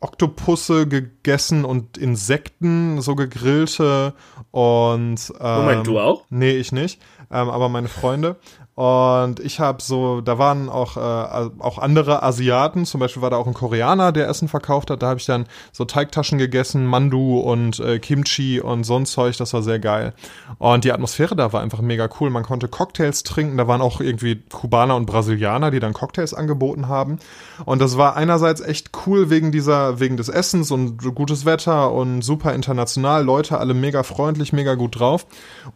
[0.00, 4.12] Oktopusse gegessen und Insekten, so gegrillte
[4.50, 6.24] und ähm, Moment, du auch?
[6.28, 8.36] Nee, ich nicht, ähm, aber meine Freunde.
[8.76, 13.38] Und ich habe so, da waren auch, äh, auch andere Asiaten, zum Beispiel war da
[13.38, 15.02] auch ein Koreaner, der Essen verkauft hat.
[15.02, 19.38] Da habe ich dann so Teigtaschen gegessen, Mandu und äh, Kimchi und so ein Zeug,
[19.38, 20.12] das war sehr geil.
[20.58, 22.28] Und die Atmosphäre da war einfach mega cool.
[22.28, 26.86] Man konnte Cocktails trinken, da waren auch irgendwie Kubaner und Brasilianer, die dann Cocktails angeboten
[26.86, 27.18] haben.
[27.64, 32.20] Und das war einerseits echt cool wegen dieser, wegen des Essens und gutes Wetter und
[32.20, 35.26] super international, Leute alle mega freundlich, mega gut drauf.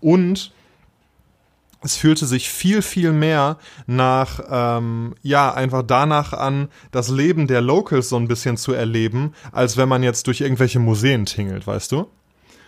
[0.02, 0.52] Und
[1.82, 3.56] es fühlte sich viel, viel mehr
[3.86, 9.34] nach, ähm, ja, einfach danach an, das Leben der Locals so ein bisschen zu erleben,
[9.52, 12.06] als wenn man jetzt durch irgendwelche Museen tingelt, weißt du?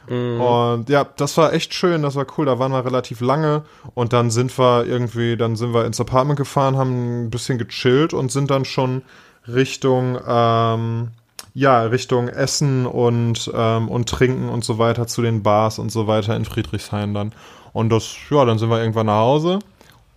[0.08, 0.40] Mhm.
[0.40, 2.46] Und ja, das war echt schön, das war cool.
[2.46, 6.38] Da waren wir relativ lange und dann sind wir irgendwie, dann sind wir ins Apartment
[6.38, 9.02] gefahren, haben ein bisschen gechillt und sind dann schon
[9.46, 11.08] Richtung, ähm,
[11.54, 16.06] ja, Richtung Essen und, ähm, und Trinken und so weiter zu den Bars und so
[16.06, 17.32] weiter in Friedrichshain dann.
[17.72, 19.58] Und das, ja, dann sind wir irgendwann nach Hause.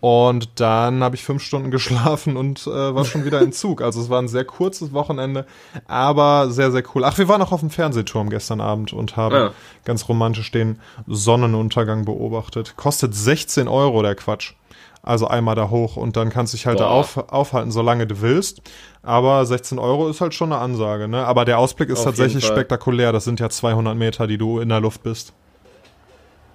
[0.02, 3.82] Und dann habe ich fünf Stunden geschlafen und äh, war schon wieder im Zug.
[3.82, 5.48] Also es war ein sehr kurzes Wochenende,
[5.88, 7.04] aber sehr, sehr cool.
[7.04, 9.52] Ach, wir waren auch auf dem Fernsehturm gestern Abend und haben ja.
[9.84, 12.76] ganz romantisch den Sonnenuntergang beobachtet.
[12.78, 14.54] Kostet 16 Euro der Quatsch.
[15.02, 16.86] Also einmal da hoch und dann kannst du dich halt Boah.
[16.86, 18.62] da auf, aufhalten, solange du willst.
[19.04, 21.26] Aber 16 Euro ist halt schon eine Ansage, ne?
[21.26, 23.12] Aber der Ausblick ist auf tatsächlich spektakulär.
[23.12, 25.34] Das sind ja 200 Meter, die du in der Luft bist.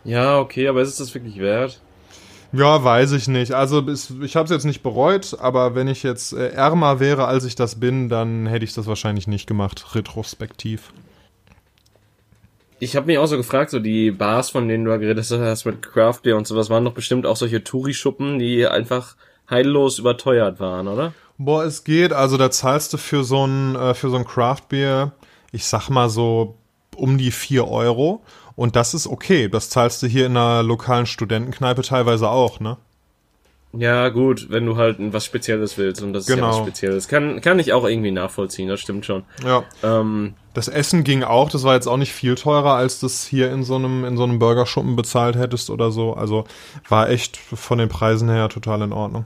[0.04, 1.80] Ja, okay, aber ist es das wirklich wert?
[2.52, 3.52] Ja, weiß ich nicht.
[3.52, 3.86] Also
[4.22, 7.54] ich habe es jetzt nicht bereut, aber wenn ich jetzt äh, ärmer wäre, als ich
[7.54, 10.92] das bin, dann hätte ich das wahrscheinlich nicht gemacht, retrospektiv.
[12.80, 15.82] Ich habe mich auch so gefragt, so die Bars, von denen du geredet hast mit
[15.82, 19.16] Craft Beer und sowas, waren doch bestimmt auch solche Touri-Schuppen, die einfach
[19.48, 21.12] heillos überteuert waren, oder?
[21.36, 22.12] Boah, es geht.
[22.12, 25.12] Also da zahlst du für so ein, äh, für so ein Craft Beer,
[25.52, 26.56] ich sag mal so
[26.96, 28.22] um die vier Euro.
[28.56, 29.48] Und das ist okay.
[29.48, 32.76] Das zahlst du hier in einer lokalen Studentenkneipe teilweise auch, ne?
[33.72, 36.36] Ja, gut, wenn du halt was Spezielles willst und das genau.
[36.36, 36.66] ist ja was genau.
[36.66, 37.08] Spezielles.
[37.08, 39.22] Kann, kann ich auch irgendwie nachvollziehen, das stimmt schon.
[39.44, 39.62] Ja.
[39.84, 43.52] Ähm, das Essen ging auch, das war jetzt auch nicht viel teurer, als das hier
[43.52, 46.14] in so einem, in so einem Burgerschuppen bezahlt hättest oder so.
[46.14, 46.46] Also
[46.88, 49.24] war echt von den Preisen her total in Ordnung.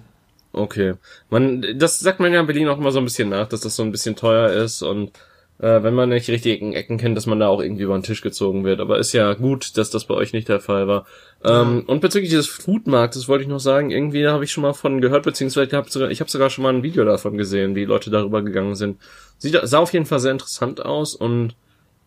[0.52, 0.94] Okay.
[1.30, 3.76] Man, das sagt man ja in Berlin auch immer so ein bisschen nach, dass das
[3.76, 5.12] so ein bisschen teuer ist und
[5.58, 8.02] äh, wenn man nicht richtig Ecken, Ecken kennt, dass man da auch irgendwie über den
[8.02, 8.80] Tisch gezogen wird.
[8.80, 11.06] Aber ist ja gut, dass das bei euch nicht der Fall war.
[11.44, 15.00] Ähm, und bezüglich des Foodmarktes wollte ich noch sagen, irgendwie habe ich schon mal von
[15.00, 18.10] gehört, beziehungsweise hab sogar, ich habe sogar schon mal ein Video davon gesehen, wie Leute
[18.10, 18.98] darüber gegangen sind.
[19.38, 21.54] Sieht, sah auf jeden Fall sehr interessant aus und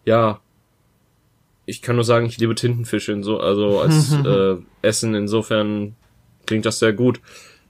[0.06, 0.40] ja,
[1.66, 5.14] ich kann nur sagen, ich liebe Tintenfische in so, also als äh, Essen.
[5.14, 5.96] Insofern
[6.46, 7.20] klingt das sehr gut.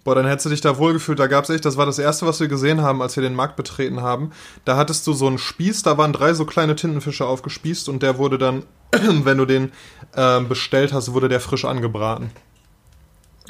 [0.07, 1.19] Boah, dann hättest du dich da wohlgefühlt.
[1.19, 3.57] Da gab's echt, das war das erste, was wir gesehen haben, als wir den Markt
[3.57, 4.31] betreten haben.
[4.63, 8.17] Da hattest du so einen Spieß, da waren drei so kleine Tintenfische aufgespießt und der
[8.17, 9.73] wurde dann, wenn du den
[10.15, 12.29] äh, bestellt hast, wurde der frisch angebraten.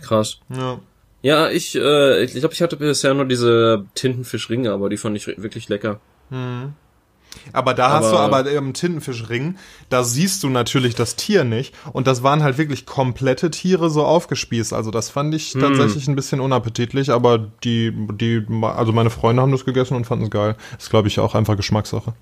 [0.01, 0.39] Krass.
[0.49, 0.79] Ja.
[1.21, 5.27] Ja, ich, äh, ich glaube, ich hatte bisher nur diese Tintenfischringe, aber die fand ich
[5.27, 5.99] wirklich lecker.
[6.31, 6.73] Mhm.
[7.53, 9.57] Aber da aber hast du aber im Tintenfischring,
[9.89, 11.73] da siehst du natürlich das Tier nicht.
[11.93, 14.73] Und das waren halt wirklich komplette Tiere so aufgespießt.
[14.73, 15.61] Also das fand ich hm.
[15.61, 20.25] tatsächlich ein bisschen unappetitlich, aber die, die, also meine Freunde haben das gegessen und fanden
[20.25, 20.55] es geil.
[20.77, 22.13] Ist, glaube ich, auch einfach Geschmackssache.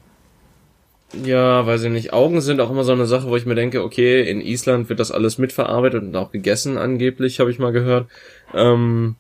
[1.24, 2.14] Ja, weiß ich nicht.
[2.14, 5.00] Augen sind auch immer so eine Sache, wo ich mir denke, okay, in Island wird
[5.00, 8.08] das alles mitverarbeitet und auch gegessen angeblich, habe ich mal gehört.
[8.54, 9.16] Ähm,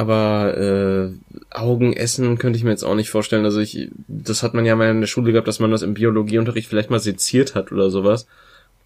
[0.00, 1.10] aber äh,
[1.50, 3.44] Augen essen könnte ich mir jetzt auch nicht vorstellen.
[3.44, 5.92] Also ich, das hat man ja mal in der Schule gehabt, dass man das im
[5.92, 8.26] Biologieunterricht vielleicht mal seziert hat oder sowas.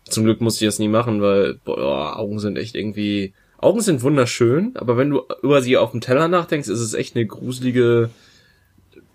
[0.09, 3.33] Zum Glück musste ich das nie machen, weil boah, Augen sind echt irgendwie.
[3.59, 7.15] Augen sind wunderschön, aber wenn du über sie auf dem Teller nachdenkst, ist es echt
[7.15, 8.11] eine gruselige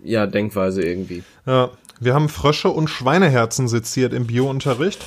[0.02, 1.22] ja, Denkweise irgendwie.
[1.44, 1.70] Ja,
[2.00, 5.04] wir haben Frösche und Schweineherzen seziert im Biounterricht.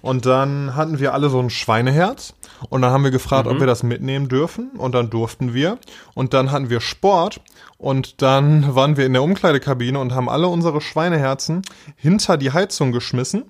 [0.00, 2.34] Und dann hatten wir alle so ein Schweineherz
[2.68, 3.52] Und dann haben wir gefragt, mhm.
[3.52, 4.70] ob wir das mitnehmen dürfen.
[4.76, 5.78] Und dann durften wir.
[6.14, 7.40] Und dann hatten wir Sport.
[7.78, 11.62] Und dann waren wir in der Umkleidekabine und haben alle unsere Schweineherzen
[11.96, 13.44] hinter die Heizung geschmissen.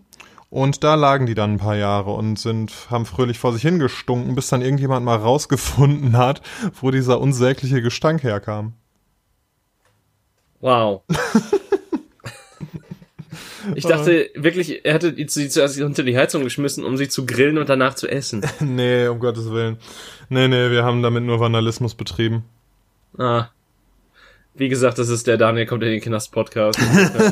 [0.49, 4.35] Und da lagen die dann ein paar Jahre und sind, haben fröhlich vor sich hingestunken,
[4.35, 6.41] bis dann irgendjemand mal rausgefunden hat,
[6.81, 8.75] wo dieser unsägliche Gestank herkam.
[10.61, 11.03] Wow.
[13.75, 17.59] Ich dachte wirklich, er hätte sie zuerst unter die Heizung geschmissen, um sie zu grillen
[17.59, 18.45] und danach zu essen.
[18.61, 19.79] nee, um Gottes Willen.
[20.29, 22.45] Nee, nee, wir haben damit nur Vandalismus betrieben.
[23.19, 23.49] Ah.
[24.55, 26.81] Wie gesagt, das ist der Daniel kommt in den Knast Podcast.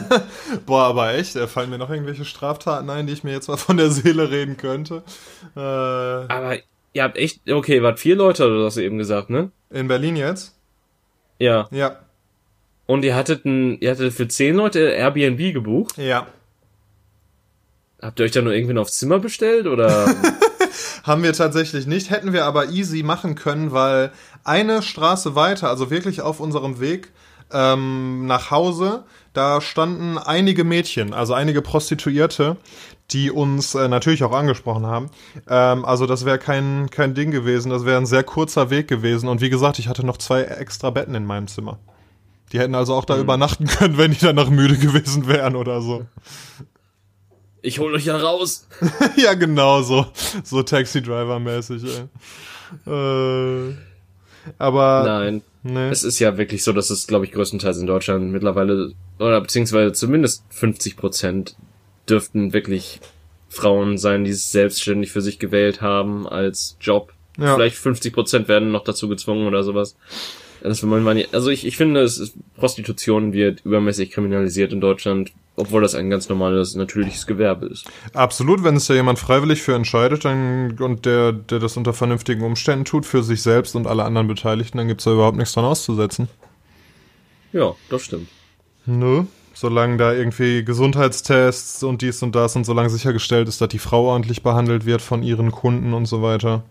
[0.66, 3.57] Boah, aber echt, da fallen mir noch irgendwelche Straftaten ein, die ich mir jetzt mal
[3.57, 5.03] von der Seele reden könnte.
[5.57, 6.59] Äh, aber
[6.93, 9.51] ihr habt echt, okay, wart vier Leute oder hast du eben gesagt, ne?
[9.70, 10.55] In Berlin jetzt?
[11.39, 11.66] Ja.
[11.70, 11.99] Ja.
[12.87, 15.97] Und ihr hattet ein, ihr hattet für zehn Leute Airbnb gebucht?
[15.97, 16.26] Ja.
[18.01, 20.14] Habt ihr euch da nur irgendwann aufs Zimmer bestellt oder?
[21.05, 24.12] Haben wir tatsächlich nicht, hätten wir aber easy machen können, weil
[24.43, 27.12] eine Straße weiter, also wirklich auf unserem Weg
[27.53, 32.57] ähm, nach Hause, da standen einige Mädchen, also einige Prostituierte,
[33.11, 35.11] die uns äh, natürlich auch angesprochen haben.
[35.49, 39.28] Ähm, also das wäre kein, kein Ding gewesen, das wäre ein sehr kurzer Weg gewesen.
[39.28, 41.78] Und wie gesagt, ich hatte noch zwei extra Betten in meinem Zimmer.
[42.55, 43.22] Die hätten also auch da mhm.
[43.22, 46.07] übernachten können, wenn die danach müde gewesen wären oder so.
[47.62, 48.68] Ich hol euch ja raus.
[49.16, 50.07] ja, genau so.
[50.44, 51.82] So Taxi-Driver-mäßig,
[52.86, 52.92] ey.
[52.92, 53.74] Äh,
[54.59, 55.02] aber.
[55.05, 55.42] Nein.
[55.64, 55.88] Nee.
[55.88, 59.92] Es ist ja wirklich so, dass es, glaube ich, größtenteils in Deutschland mittlerweile, oder beziehungsweise
[59.92, 61.57] zumindest 50 Prozent
[62.09, 63.00] dürften wirklich
[63.48, 67.14] Frauen sein, die es selbstständig für sich gewählt haben als Job.
[67.36, 67.55] Ja.
[67.55, 69.96] Vielleicht 50 Prozent werden noch dazu gezwungen oder sowas.
[70.64, 71.34] Das will man nicht.
[71.34, 76.08] Also ich, ich finde, es ist, Prostitution wird übermäßig kriminalisiert in Deutschland, obwohl das ein
[76.08, 77.84] ganz normales, natürliches Gewerbe ist.
[78.14, 82.40] Absolut, wenn es da jemand freiwillig für entscheidet dann, und der, der das unter vernünftigen
[82.42, 85.66] Umständen tut, für sich selbst und alle anderen Beteiligten, dann gibt's da überhaupt nichts dran
[85.66, 86.28] auszusetzen.
[87.52, 88.28] Ja, das stimmt.
[88.86, 93.78] Nö, solange da irgendwie Gesundheitstests und dies und das und solange sichergestellt ist, dass die
[93.78, 96.64] Frau ordentlich behandelt wird von ihren Kunden und so weiter.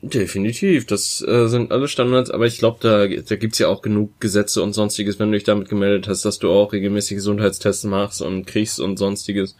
[0.00, 4.20] Definitiv, das äh, sind alle Standards, aber ich glaube, da, da gibt's ja auch genug
[4.20, 8.22] Gesetze und sonstiges, wenn du dich damit gemeldet hast, dass du auch regelmäßig Gesundheitstests machst
[8.22, 9.56] und kriegst und sonstiges.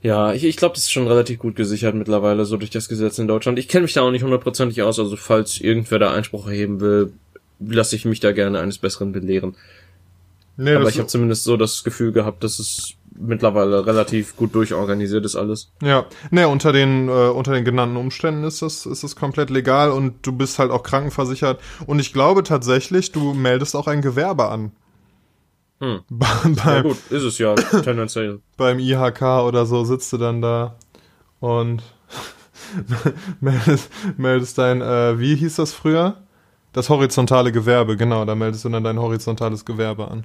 [0.00, 3.18] Ja, ich, ich glaube, das ist schon relativ gut gesichert mittlerweile, so durch das Gesetz
[3.18, 3.58] in Deutschland.
[3.58, 7.12] Ich kenne mich da auch nicht hundertprozentig aus, also falls irgendwer da Einspruch erheben will,
[7.58, 9.56] lasse ich mich da gerne eines Besseren belehren.
[10.56, 15.24] Nee, aber ich habe zumindest so das Gefühl gehabt, dass es mittlerweile relativ gut durchorganisiert
[15.24, 15.72] ist alles.
[15.82, 19.90] Ja, ne, unter den äh, unter den genannten Umständen ist das ist das komplett legal
[19.90, 24.48] und du bist halt auch krankenversichert und ich glaube tatsächlich, du meldest auch ein Gewerbe
[24.48, 24.72] an.
[25.80, 26.00] Hm.
[26.08, 27.54] beim, ja gut, ist es ja
[27.84, 28.40] tendenziell.
[28.56, 30.76] beim IHK oder so sitzt du dann da
[31.40, 31.82] und
[33.40, 36.16] meldest, meldest dein, äh, wie hieß das früher?
[36.72, 40.24] Das horizontale Gewerbe, genau, da meldest du dann dein horizontales Gewerbe an.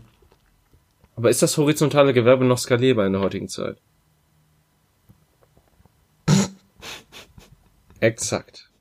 [1.22, 3.78] Aber ist das horizontale Gewerbe noch skalierbar in der heutigen Zeit?
[8.00, 8.72] Exakt.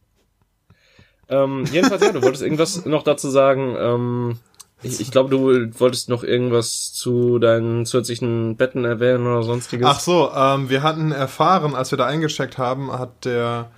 [1.28, 3.76] Ähm, jedenfalls, ja, du wolltest irgendwas noch dazu sagen.
[3.78, 4.38] Ähm,
[4.82, 9.86] ich, ich glaube, du wolltest noch irgendwas zu deinen zusätzlichen Betten erwähnen oder sonstiges.
[9.86, 13.70] Ach so, ähm, wir hatten erfahren, als wir da eingecheckt haben, hat der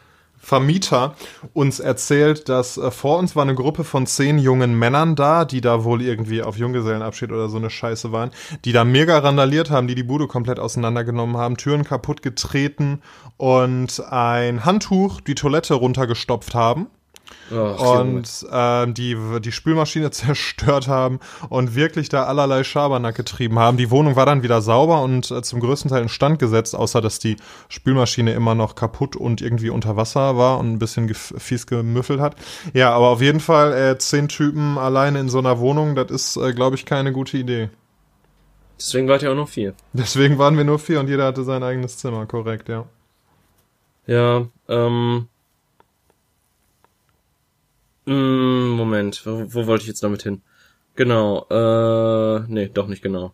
[0.45, 1.15] Vermieter
[1.53, 5.61] uns erzählt, dass äh, vor uns war eine Gruppe von zehn jungen Männern da, die
[5.61, 8.33] da wohl irgendwie auf Junggesellenabschied oder so eine Scheiße waren,
[8.65, 13.03] die da mega randaliert haben, die die Bude komplett auseinandergenommen haben, Türen kaputt getreten
[13.37, 16.89] und ein Handtuch die Toilette runtergestopft haben
[17.51, 23.77] Ach, und äh, die die Spülmaschine zerstört haben und wirklich da allerlei Schabernack getrieben haben.
[23.77, 27.01] Die Wohnung war dann wieder sauber und äh, zum größten Teil in Stand gesetzt, außer
[27.01, 27.37] dass die
[27.69, 32.37] Spülmaschine immer noch kaputt und irgendwie unter Wasser war und ein bisschen fies gemüffelt hat.
[32.73, 36.37] Ja, aber auf jeden Fall äh, zehn Typen alleine in so einer Wohnung, das ist,
[36.37, 37.71] äh, glaube ich, keine gute Idee.
[38.79, 39.75] Deswegen wart ihr auch nur vier.
[39.93, 42.85] Deswegen waren wir nur vier und jeder hatte sein eigenes Zimmer, korrekt, ja.
[44.07, 45.29] Ja, ähm,
[48.05, 50.43] Mm, Moment, wo, wo wollte ich jetzt damit hin?
[50.95, 53.33] Genau, äh, nee, doch nicht genau.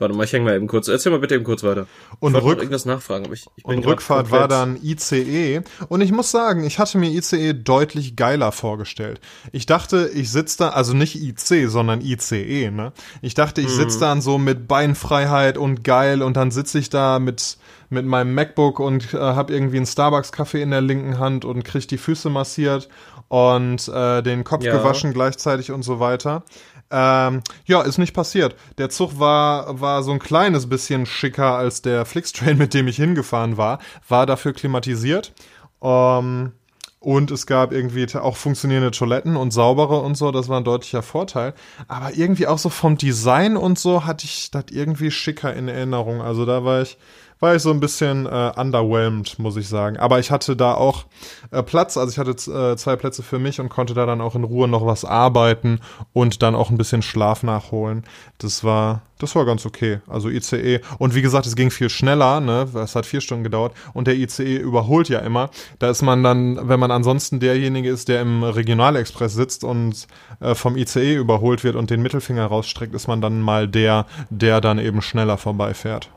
[0.00, 0.86] Warte mal, ich hänge mal eben kurz.
[0.86, 1.88] Erzähl mal bitte eben kurz weiter.
[2.20, 5.62] Und, Rück irgendwas nachfragen, aber ich, ich bin und Rückfahrt war dann ICE.
[5.88, 9.20] Und ich muss sagen, ich hatte mir ICE deutlich geiler vorgestellt.
[9.50, 12.92] Ich dachte, ich sitze da, also nicht IC, sondern ICE, ne?
[13.22, 14.00] Ich dachte, ich sitze mhm.
[14.02, 17.58] dann so mit Beinfreiheit und geil und dann sitze ich da mit
[17.90, 21.88] mit meinem MacBook und äh, habe irgendwie einen Starbucks-Kaffee in der linken Hand und krieg
[21.88, 22.88] die Füße massiert
[23.28, 24.76] und äh, den Kopf ja.
[24.76, 26.42] gewaschen gleichzeitig und so weiter.
[26.90, 28.56] Ähm, ja, ist nicht passiert.
[28.78, 32.96] Der Zug war, war so ein kleines bisschen schicker als der Flixtrain, mit dem ich
[32.96, 35.34] hingefahren war, war dafür klimatisiert
[35.82, 36.52] Ähm,
[37.00, 41.02] und es gab irgendwie auch funktionierende Toiletten und saubere und so, das war ein deutlicher
[41.02, 41.54] Vorteil.
[41.86, 46.20] Aber irgendwie auch so vom Design und so hatte ich das irgendwie schicker in Erinnerung.
[46.20, 46.98] Also da war ich,
[47.40, 49.96] war ich so ein bisschen äh, underwhelmed, muss ich sagen.
[49.96, 51.04] Aber ich hatte da auch
[51.50, 54.34] äh, Platz, also ich hatte äh, zwei Plätze für mich und konnte da dann auch
[54.34, 55.80] in Ruhe noch was arbeiten
[56.12, 58.04] und dann auch ein bisschen Schlaf nachholen.
[58.38, 60.00] Das war, das war ganz okay.
[60.08, 60.80] Also ICE.
[60.98, 62.68] Und wie gesagt, es ging viel schneller, ne?
[62.74, 65.50] Es hat vier Stunden gedauert und der ICE überholt ja immer.
[65.78, 70.06] Da ist man dann, wenn man ansonsten derjenige ist, der im Regionalexpress sitzt und
[70.40, 74.60] äh, vom ICE überholt wird und den Mittelfinger rausstreckt, ist man dann mal der, der
[74.60, 76.10] dann eben schneller vorbeifährt.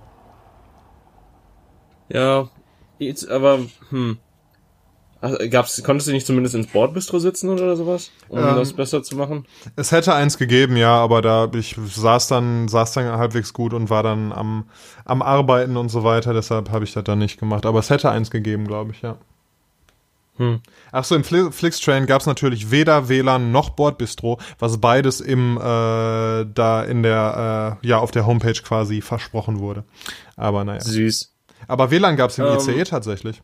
[2.14, 2.50] Ja,
[3.00, 3.60] jetzt, aber,
[3.90, 4.18] hm.
[5.52, 9.16] Gab's, konntest du nicht zumindest ins Bordbistro sitzen oder sowas, um ähm, das besser zu
[9.16, 9.46] machen?
[9.76, 13.92] Es hätte eins gegeben, ja, aber da ich saß dann saß dann halbwegs gut und
[13.92, 14.66] war dann am
[15.06, 17.68] am Arbeiten und so weiter, deshalb habe ich das dann nicht gemacht.
[17.68, 19.18] Aber es hätte eins gegeben, glaube ich, ja.
[20.38, 20.62] Hm.
[20.92, 25.62] Ach so, im Flixtrain gab es natürlich weder WLAN noch Bordbistro, was beides im äh,
[25.62, 29.84] da in der äh, ja auf der Homepage quasi versprochen wurde.
[30.36, 30.82] Aber naja.
[30.82, 31.31] Süß.
[31.72, 33.42] Aber WLAN gab es im ähm, ICE tatsächlich.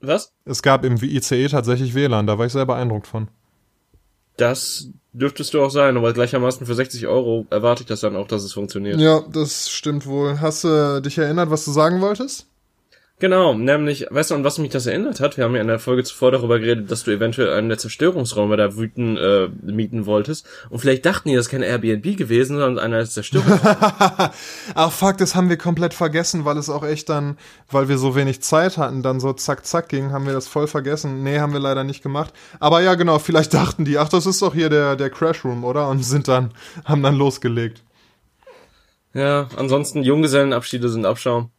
[0.00, 0.32] Was?
[0.44, 3.26] Es gab im ICE tatsächlich WLAN, da war ich sehr beeindruckt von.
[4.36, 8.28] Das dürftest du auch sein, aber gleichermaßen für 60 Euro erwarte ich das dann auch,
[8.28, 9.00] dass es funktioniert.
[9.00, 10.40] Ja, das stimmt wohl.
[10.40, 12.46] Hast du dich erinnert, was du sagen wolltest?
[13.18, 15.38] Genau, nämlich, weißt du, an was mich das erinnert hat?
[15.38, 18.58] Wir haben ja in der Folge zuvor darüber geredet, dass du eventuell einen der Zerstörungsräume
[18.58, 20.46] da wüten, äh, mieten wolltest.
[20.68, 23.78] Und vielleicht dachten die, das ist kein Airbnb gewesen, sondern einer der Zerstörungsräume.
[24.74, 27.38] Ach fuck, das haben wir komplett vergessen, weil es auch echt dann,
[27.70, 30.66] weil wir so wenig Zeit hatten, dann so zack zack ging, haben wir das voll
[30.66, 31.22] vergessen.
[31.22, 32.34] Nee, haben wir leider nicht gemacht.
[32.60, 35.64] Aber ja, genau, vielleicht dachten die, ach, das ist doch hier der, der Crash Room,
[35.64, 35.88] oder?
[35.88, 36.52] Und sind dann,
[36.84, 37.82] haben dann losgelegt.
[39.14, 41.50] Ja, ansonsten Junggesellenabschiede sind Abschaum.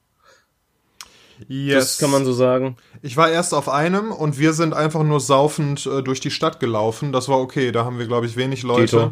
[1.48, 1.84] Yes.
[1.84, 2.78] Das kann man so sagen.
[3.02, 6.60] Ich war erst auf einem und wir sind einfach nur saufend äh, durch die Stadt
[6.60, 7.12] gelaufen.
[7.12, 7.72] Das war okay.
[7.72, 9.12] Da haben wir, glaube ich, wenig Leute.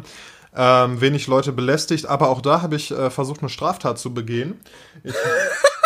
[0.58, 4.58] Ähm, wenig Leute belästigt, aber auch da habe ich äh, versucht, eine Straftat zu begehen.
[5.04, 5.12] Ich,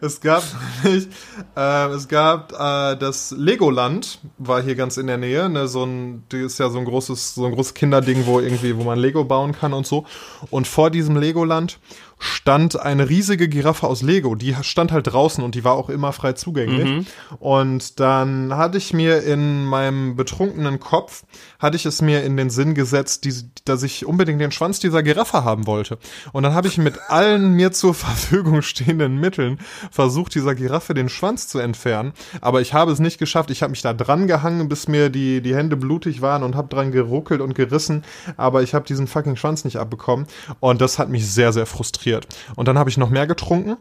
[0.00, 0.44] es gab
[0.84, 1.08] nämlich,
[1.56, 6.24] äh, es gab äh, das Legoland, war hier ganz in der Nähe, ne, so ein,
[6.28, 9.24] das ist ja so ein großes, so ein großes Kinderding, wo irgendwie, wo man Lego
[9.24, 10.04] bauen kann und so.
[10.50, 11.78] Und vor diesem Legoland
[12.22, 14.36] stand eine riesige Giraffe aus Lego.
[14.36, 16.88] Die stand halt draußen und die war auch immer frei zugänglich.
[16.88, 17.06] Mhm.
[17.40, 21.24] Und dann hatte ich mir in meinem betrunkenen Kopf,
[21.58, 25.02] hatte ich es mir in den Sinn gesetzt, die, dass ich unbedingt den Schwanz dieser
[25.02, 25.98] Giraffe haben wollte.
[26.32, 29.58] Und dann habe ich mit allen mir zur Verfügung stehenden Mitteln
[29.90, 32.12] versucht, dieser Giraffe den Schwanz zu entfernen.
[32.40, 33.50] Aber ich habe es nicht geschafft.
[33.50, 36.68] Ich habe mich da dran gehangen, bis mir die, die Hände blutig waren und habe
[36.68, 38.04] dran geruckelt und gerissen.
[38.36, 40.28] Aber ich habe diesen fucking Schwanz nicht abbekommen.
[40.60, 42.26] Und das hat mich sehr, sehr frustriert frustriert.
[42.56, 43.76] Und dann habe ich noch mehr getrunken.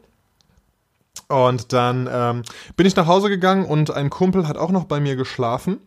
[1.28, 2.44] Und dann ähm,
[2.76, 5.80] bin ich nach Hause gegangen und ein Kumpel hat auch noch bei mir geschlafen.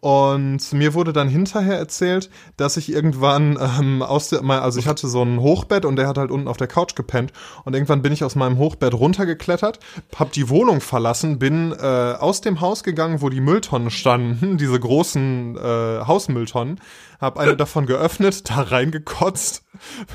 [0.00, 5.06] Und mir wurde dann hinterher erzählt, dass ich irgendwann ähm, aus der, also ich hatte
[5.06, 7.32] so ein Hochbett und der hat halt unten auf der Couch gepennt.
[7.64, 9.78] Und irgendwann bin ich aus meinem Hochbett runtergeklettert,
[10.16, 14.78] hab die Wohnung verlassen, bin äh, aus dem Haus gegangen, wo die Mülltonnen standen, diese
[14.80, 16.80] großen äh, Hausmülltonnen,
[17.20, 19.64] hab eine davon geöffnet, da reingekotzt,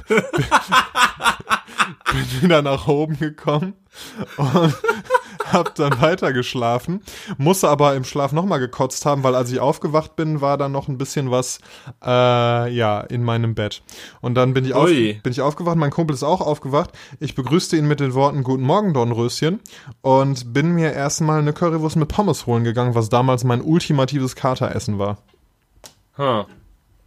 [0.07, 0.23] bin
[2.41, 3.73] wieder nach oben gekommen
[4.37, 4.75] und
[5.51, 7.01] hab dann weiter geschlafen,
[7.37, 10.87] musste aber im Schlaf nochmal gekotzt haben, weil als ich aufgewacht bin, war da noch
[10.87, 11.59] ein bisschen was,
[12.03, 13.83] äh, ja, in meinem Bett.
[14.21, 16.91] Und dann bin ich, auf, bin ich aufgewacht, mein Kumpel ist auch aufgewacht.
[17.19, 19.59] Ich begrüßte ihn mit den Worten Guten Morgen, Dornröschen
[20.01, 24.99] und bin mir erstmal eine Currywurst mit Pommes holen gegangen, was damals mein ultimatives Kateressen
[24.99, 25.17] war.
[26.17, 26.45] Huh.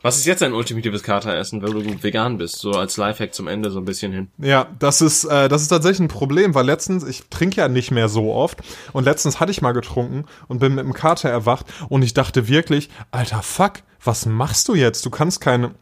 [0.06, 2.60] Was ist jetzt dein ultimatives Kateressen, wenn du vegan bist?
[2.60, 4.28] So als Lifehack zum Ende so ein bisschen hin.
[4.38, 7.90] Ja, das ist, äh, das ist tatsächlich ein Problem, weil letztens, ich trinke ja nicht
[7.90, 8.60] mehr so oft
[8.92, 12.46] und letztens hatte ich mal getrunken und bin mit dem Kater erwacht und ich dachte
[12.46, 15.04] wirklich, alter Fuck, was machst du jetzt?
[15.04, 15.74] Du kannst keine,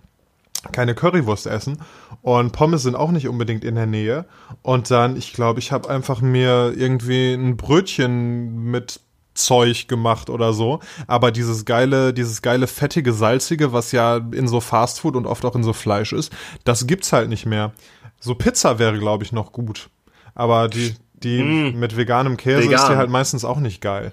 [0.73, 1.83] keine Currywurst essen
[2.23, 4.25] und Pommes sind auch nicht unbedingt in der Nähe
[4.63, 9.01] und dann ich glaube ich habe einfach mir irgendwie ein Brötchen mit
[9.35, 10.81] Zeug gemacht oder so.
[11.07, 15.57] Aber dieses geile, dieses geile fettige, salzige, was ja in so Fastfood und oft auch
[15.57, 16.33] in so Fleisch ist,
[16.65, 17.73] das gibt's halt nicht mehr.
[18.21, 19.91] So Pizza wäre, glaube ich, noch gut.
[20.35, 21.79] Aber die, die mm.
[21.79, 22.75] mit veganem Käse Vegan.
[22.75, 24.13] ist die halt meistens auch nicht geil.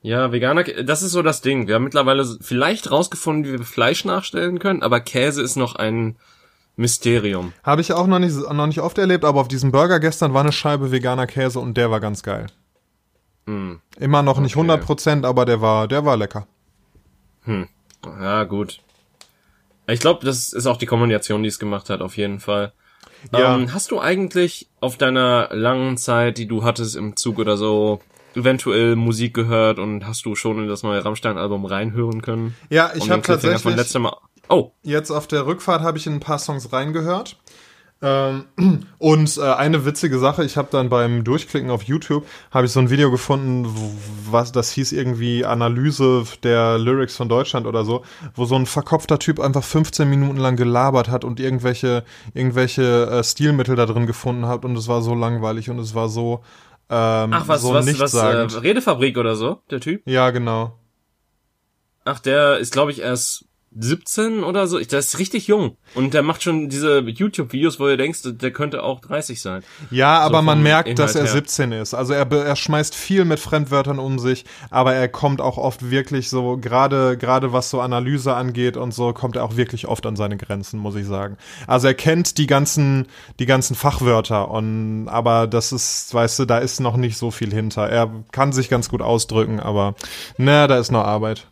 [0.00, 1.68] Ja, Veganer, das ist so das Ding.
[1.68, 6.16] Wir haben mittlerweile vielleicht rausgefunden, wie wir Fleisch nachstellen können, aber Käse ist noch ein
[6.74, 7.52] Mysterium.
[7.62, 10.40] Habe ich auch noch nicht, noch nicht oft erlebt, aber auf diesem Burger gestern war
[10.40, 12.48] eine Scheibe veganer Käse und der war ganz geil.
[13.46, 13.80] Hm.
[13.98, 14.70] Immer noch nicht okay.
[14.70, 16.46] 100%, aber der war, der war lecker.
[17.44, 17.68] Hm.
[18.04, 18.80] Ja, gut.
[19.86, 22.72] Ich glaube, das ist auch die Kombination, die es gemacht hat, auf jeden Fall.
[23.32, 23.56] Ja.
[23.56, 28.00] Ähm, hast du eigentlich auf deiner langen Zeit, die du hattest im Zug oder so,
[28.34, 32.56] eventuell Musik gehört und hast du schon in das neue Rammstein-Album reinhören können?
[32.70, 33.62] Ja, ich habe tatsächlich.
[33.62, 34.16] Von letztem Mal
[34.48, 34.72] oh.
[34.82, 37.38] Jetzt auf der Rückfahrt habe ich in ein paar Songs reingehört.
[38.02, 38.46] Ähm,
[38.98, 42.80] und äh, eine witzige Sache, ich habe dann beim Durchklicken auf YouTube, habe ich so
[42.80, 43.72] ein Video gefunden,
[44.28, 48.02] was das hieß irgendwie Analyse der Lyrics von Deutschland oder so,
[48.34, 52.02] wo so ein verkopfter Typ einfach 15 Minuten lang gelabert hat und irgendwelche,
[52.34, 56.08] irgendwelche äh, Stilmittel da drin gefunden hat und es war so langweilig und es war
[56.08, 56.42] so
[56.90, 60.02] ähm, Ach, was, so was, was, äh, Redefabrik oder so, der Typ?
[60.06, 60.78] Ja, genau.
[62.04, 63.46] Ach, der ist, glaube ich, erst
[63.78, 64.78] 17 oder so.
[64.78, 65.76] Der ist richtig jung.
[65.94, 69.62] Und der macht schon diese YouTube-Videos, wo du denkst, der könnte auch 30 sein.
[69.90, 71.32] Ja, aber so man merkt, Inhalt dass er her.
[71.32, 71.94] 17 ist.
[71.94, 76.28] Also er, er schmeißt viel mit Fremdwörtern um sich, aber er kommt auch oft wirklich
[76.28, 80.16] so, gerade, gerade was so Analyse angeht und so, kommt er auch wirklich oft an
[80.16, 81.36] seine Grenzen, muss ich sagen.
[81.66, 83.06] Also er kennt die ganzen,
[83.38, 87.52] die ganzen Fachwörter und, aber das ist, weißt du, da ist noch nicht so viel
[87.52, 87.88] hinter.
[87.88, 89.94] Er kann sich ganz gut ausdrücken, aber,
[90.36, 91.46] na, da ist noch Arbeit.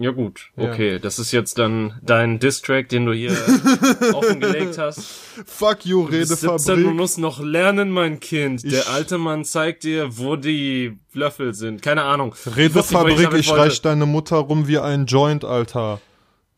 [0.00, 0.92] Ja gut, okay.
[0.92, 0.98] Ja.
[1.00, 3.32] Das ist jetzt dann dein Distrack, den du hier
[4.14, 5.00] offengelegt hast.
[5.44, 6.66] Fuck you, Redefabrik.
[6.66, 8.62] Du, du musst noch lernen, mein Kind.
[8.62, 11.82] Ich Der alte Mann zeigt dir, wo die Löffel sind.
[11.82, 12.34] Keine Ahnung.
[12.46, 16.00] Redefabrik, ich, ich reich deine Mutter rum wie ein Joint, Alter.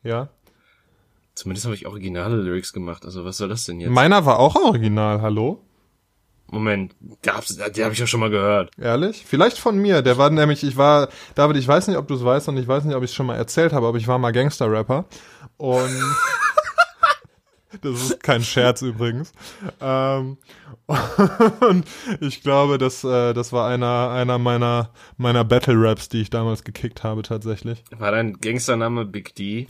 [0.03, 0.29] Ja?
[1.35, 3.07] Zumindest habe ich originale Lyrics gemacht.
[3.07, 3.91] Also was soll das denn jetzt?
[3.91, 5.63] Meiner war auch original, hallo?
[6.51, 8.73] Moment, gab's, die habe ich ja schon mal gehört.
[8.77, 9.25] Ehrlich?
[9.27, 10.03] Vielleicht von mir.
[10.03, 12.67] Der war nämlich, ich war, David, ich weiß nicht, ob du es weißt und ich
[12.67, 15.05] weiß nicht, ob ich es schon mal erzählt habe, aber ich war mal Gangster-Rapper.
[15.57, 16.03] Und
[17.83, 19.33] das ist kein Scherz übrigens.
[19.81, 20.39] Ähm,
[21.61, 21.85] und
[22.21, 27.05] ich glaube, das, äh, das war einer, einer meiner, meiner Battle-Raps, die ich damals gekickt
[27.05, 27.85] habe, tatsächlich.
[27.97, 29.67] War dein Gangstername Big D?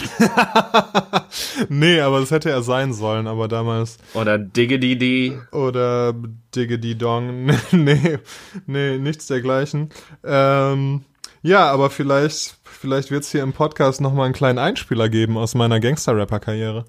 [1.68, 3.98] nee, aber das hätte er sein sollen, aber damals.
[4.14, 5.38] Oder Diggity D.
[5.52, 6.14] Oder
[6.54, 7.46] Diggity Dong.
[7.72, 8.18] nee,
[8.66, 9.90] nee, nichts dergleichen.
[10.24, 11.04] Ähm,
[11.42, 15.80] ja, aber vielleicht, vielleicht wird's hier im Podcast nochmal einen kleinen Einspieler geben aus meiner
[15.80, 16.84] Gangster-Rapper-Karriere.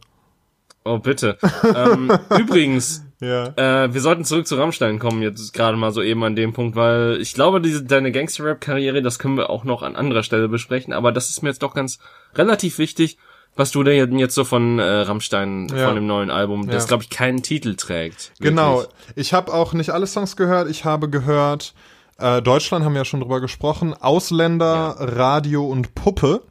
[0.83, 1.37] Oh, bitte.
[1.75, 3.47] ähm, übrigens, ja.
[3.55, 6.75] äh, wir sollten zurück zu Rammstein kommen, jetzt gerade mal so eben an dem Punkt,
[6.75, 10.93] weil ich glaube, diese, deine Gangster-Rap-Karriere, das können wir auch noch an anderer Stelle besprechen,
[10.93, 11.99] aber das ist mir jetzt doch ganz
[12.35, 13.17] relativ wichtig,
[13.55, 15.85] was du denn jetzt so von äh, Rammstein, ja.
[15.85, 16.87] von dem neuen Album, das ja.
[16.87, 18.31] glaube ich keinen Titel trägt.
[18.31, 18.49] Wirklich.
[18.49, 18.85] Genau.
[19.15, 21.73] Ich habe auch nicht alle Songs gehört, ich habe gehört,
[22.17, 24.95] äh, Deutschland haben wir ja schon drüber gesprochen, Ausländer.
[24.99, 26.41] Radio und Puppe.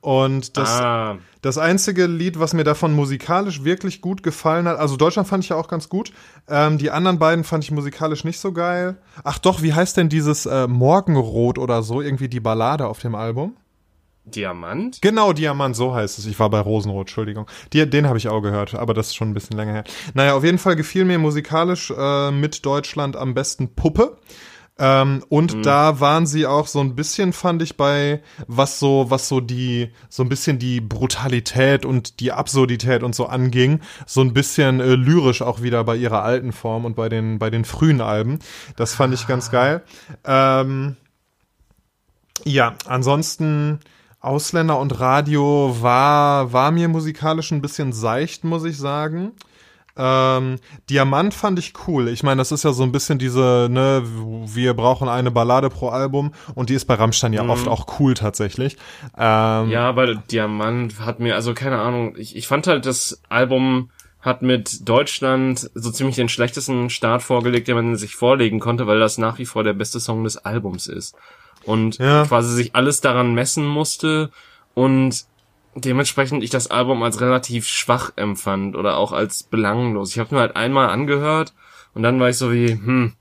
[0.00, 1.18] Und das, ah.
[1.42, 5.50] das einzige Lied, was mir davon musikalisch wirklich gut gefallen hat, also Deutschland fand ich
[5.50, 6.12] ja auch ganz gut.
[6.48, 8.96] Ähm, die anderen beiden fand ich musikalisch nicht so geil.
[9.24, 12.00] Ach doch, wie heißt denn dieses äh, Morgenrot oder so?
[12.00, 13.56] Irgendwie die Ballade auf dem Album?
[14.26, 15.00] Diamant?
[15.02, 16.26] Genau, Diamant, so heißt es.
[16.26, 17.46] Ich war bei Rosenrot, Entschuldigung.
[17.72, 19.84] Die, den habe ich auch gehört, aber das ist schon ein bisschen länger her.
[20.14, 24.18] Naja, auf jeden Fall gefiel mir musikalisch äh, mit Deutschland am besten Puppe.
[24.78, 25.62] Ähm, und mhm.
[25.62, 29.90] da waren sie auch so ein bisschen, fand ich, bei was so, was so die,
[30.10, 34.94] so ein bisschen die Brutalität und die Absurdität und so anging, so ein bisschen äh,
[34.94, 38.38] lyrisch auch wieder bei ihrer alten Form und bei den, bei den frühen Alben.
[38.76, 39.82] Das fand ich ganz geil.
[40.24, 40.96] Ähm,
[42.44, 43.80] ja, ansonsten
[44.20, 49.32] Ausländer und Radio war, war mir musikalisch ein bisschen seicht, muss ich sagen.
[49.96, 50.56] Ähm,
[50.90, 52.08] Diamant fand ich cool.
[52.08, 55.88] Ich meine, das ist ja so ein bisschen diese, ne, wir brauchen eine Ballade pro
[55.88, 57.50] Album und die ist bei Rammstein ja mhm.
[57.50, 58.76] oft auch cool tatsächlich.
[59.16, 63.90] Ähm, ja, aber Diamant hat mir, also keine Ahnung, ich, ich fand halt das Album
[64.20, 68.98] hat mit Deutschland so ziemlich den schlechtesten Start vorgelegt, den man sich vorlegen konnte, weil
[68.98, 71.14] das nach wie vor der beste Song des Albums ist.
[71.64, 72.24] Und ja.
[72.24, 74.30] quasi sich alles daran messen musste
[74.74, 75.26] und
[75.76, 80.12] dementsprechend ich das Album als relativ schwach empfand oder auch als belanglos.
[80.12, 81.54] Ich habe nur halt einmal angehört
[81.94, 83.12] und dann war ich so wie, hm,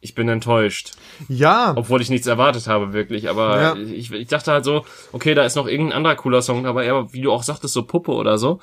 [0.00, 0.92] ich bin enttäuscht.
[1.28, 1.72] Ja.
[1.76, 3.28] Obwohl ich nichts erwartet habe, wirklich.
[3.28, 3.76] Aber ja.
[3.76, 7.12] ich, ich dachte halt so, okay, da ist noch irgendein anderer cooler Song, aber er,
[7.12, 8.60] wie du auch sagtest, so Puppe oder so,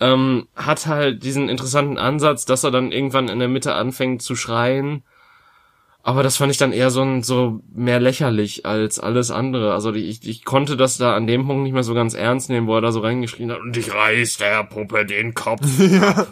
[0.00, 4.34] ähm, hat halt diesen interessanten Ansatz, dass er dann irgendwann in der Mitte anfängt zu
[4.36, 5.04] schreien
[6.08, 9.74] aber das fand ich dann eher so, ein, so mehr lächerlich als alles andere.
[9.74, 12.66] Also ich, ich konnte das da an dem Punkt nicht mehr so ganz ernst nehmen,
[12.66, 15.60] wo er da so reingeschrien hat und ich reiß der Puppe den Kopf.
[15.78, 16.26] ja,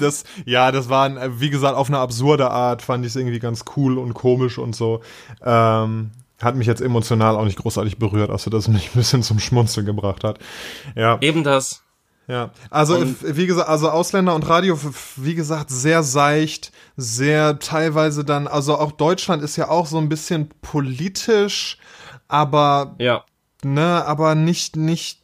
[0.00, 3.64] das, ja, das war, wie gesagt, auf eine absurde Art fand ich es irgendwie ganz
[3.76, 5.00] cool und komisch und so.
[5.44, 6.10] Ähm,
[6.42, 9.38] hat mich jetzt emotional auch nicht großartig berührt, außer dass es mich ein bisschen zum
[9.38, 10.40] Schmunzeln gebracht hat.
[10.96, 11.18] Ja.
[11.20, 11.83] Eben das.
[12.26, 14.78] Ja, also und wie gesagt, also Ausländer und Radio,
[15.16, 20.08] wie gesagt, sehr seicht, sehr teilweise dann, also auch Deutschland ist ja auch so ein
[20.08, 21.76] bisschen politisch,
[22.26, 23.24] aber ja,
[23.62, 25.20] ne, aber nicht nicht,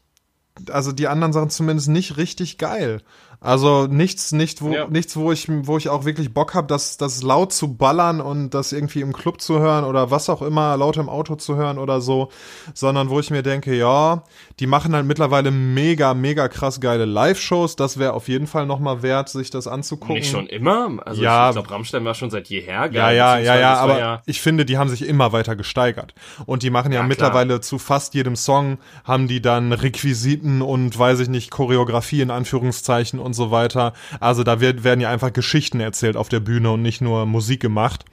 [0.70, 3.00] also die anderen Sachen zumindest nicht richtig geil.
[3.40, 4.86] Also nichts, nicht, wo, ja.
[4.88, 8.50] nichts, wo ich, wo ich auch wirklich Bock habe, das, das laut zu ballern und
[8.50, 11.78] das irgendwie im Club zu hören oder was auch immer, laut im Auto zu hören
[11.78, 12.28] oder so,
[12.74, 14.24] sondern wo ich mir denke, ja,
[14.58, 17.76] die machen halt mittlerweile mega, mega krass geile Live-Shows.
[17.76, 20.16] Das wäre auf jeden Fall nochmal wert, sich das anzugucken.
[20.16, 20.98] Nicht schon immer?
[21.06, 22.94] Also ja, ich glaube, Rammstein war schon seit jeher geil.
[22.94, 26.14] Ja, ja, ja, ja, aber ja ich finde, die haben sich immer weiter gesteigert.
[26.46, 27.62] Und die machen ja, ja mittlerweile klar.
[27.62, 33.18] zu fast jedem Song, haben die dann Requisiten und weiß ich nicht, Choreografie in Anführungszeichen
[33.18, 33.92] und so weiter.
[34.20, 37.60] Also da wird, werden ja einfach Geschichten erzählt auf der Bühne und nicht nur Musik
[37.60, 38.04] gemacht.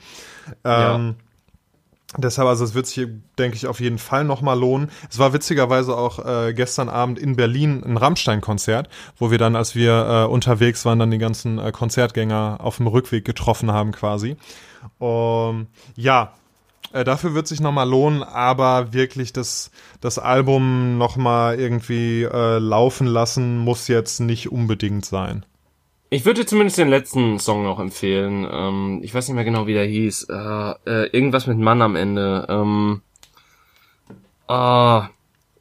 [0.64, 1.16] Ähm, ja.
[2.16, 3.06] Deshalb, also es wird sich,
[3.38, 4.90] denke ich, auf jeden Fall nochmal lohnen.
[5.10, 8.88] Es war witzigerweise auch äh, gestern Abend in Berlin ein Rammstein-Konzert,
[9.18, 12.88] wo wir dann, als wir äh, unterwegs waren, dann die ganzen äh, Konzertgänger auf dem
[12.88, 14.38] Rückweg getroffen haben quasi.
[15.00, 16.32] Um, ja,
[16.98, 19.72] äh, dafür wird sich nochmal lohnen, aber wirklich das,
[20.02, 25.46] das Album nochmal irgendwie äh, laufen lassen muss jetzt nicht unbedingt sein.
[26.10, 28.48] Ich würde zumindest den letzten Song noch empfehlen.
[28.50, 30.28] Ähm, ich weiß nicht mehr genau, wie der hieß.
[30.30, 32.48] Äh, äh, irgendwas mit Mann am Ende.
[32.50, 33.02] Ähm,
[34.48, 35.10] ah,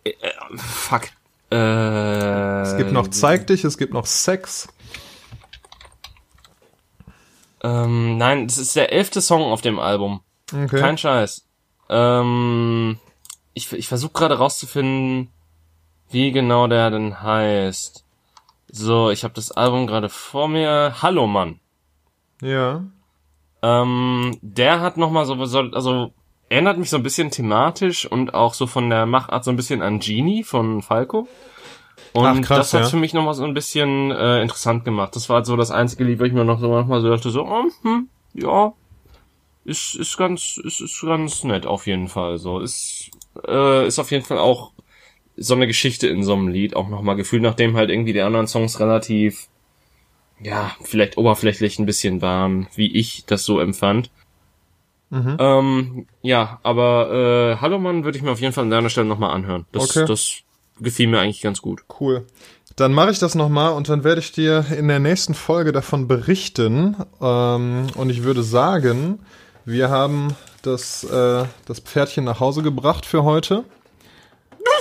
[0.05, 0.13] äh,
[0.55, 1.09] fuck.
[1.51, 4.69] Äh, es gibt noch Zeig dich, es gibt noch Sex.
[7.63, 10.21] Ähm, nein, das ist der elfte Song auf dem Album.
[10.53, 10.81] Okay.
[10.81, 11.47] Kein Scheiß.
[11.89, 12.99] Ähm,
[13.55, 15.31] ich ich versuche gerade rauszufinden,
[16.11, 18.05] wie genau der denn heißt.
[18.69, 20.97] So, ich habe das Album gerade vor mir.
[21.03, 21.61] Hallo Mann.
[22.43, 22.85] Ja.
[23.63, 26.13] Ähm, der hat noch mal so, also
[26.49, 29.83] erinnert mich so ein bisschen thematisch und auch so von der Machart so ein bisschen
[29.83, 31.27] an Genie von Falco.
[32.13, 32.89] Und Ach, krass, das hat ja.
[32.89, 35.17] für mich noch mal so ein bisschen äh, interessant gemacht.
[35.17, 37.31] Das war halt so das einzige Lied, wo ich mir noch so manchmal so dachte,
[37.31, 38.73] so, oh, hm, ja,
[39.67, 42.39] ist, ist ganz, ist, ist ganz nett auf jeden Fall.
[42.39, 43.11] So, ist,
[43.47, 44.73] äh, ist auf jeden Fall auch
[45.37, 48.47] so eine Geschichte in so einem Lied auch nochmal gefühlt, nachdem halt irgendwie die anderen
[48.47, 49.49] Songs relativ,
[50.41, 54.11] ja, vielleicht oberflächlich ein bisschen waren, wie ich das so empfand.
[55.11, 55.37] Mhm.
[55.39, 59.09] Ähm, ja, aber äh, Hallo Mann würde ich mir auf jeden Fall an deiner Stelle
[59.09, 59.67] nochmal anhören.
[59.73, 60.07] Das, okay.
[60.07, 60.43] das
[60.81, 61.85] gefiel mir eigentlich ganz gut.
[62.01, 62.27] Cool.
[62.77, 66.09] Dann mache ich das nochmal und dann werde ich dir in der nächsten Folge davon
[66.09, 66.97] berichten.
[67.21, 69.21] Ähm, und ich würde sagen,
[69.67, 73.65] wir haben das, äh, das Pferdchen nach Hause gebracht für heute.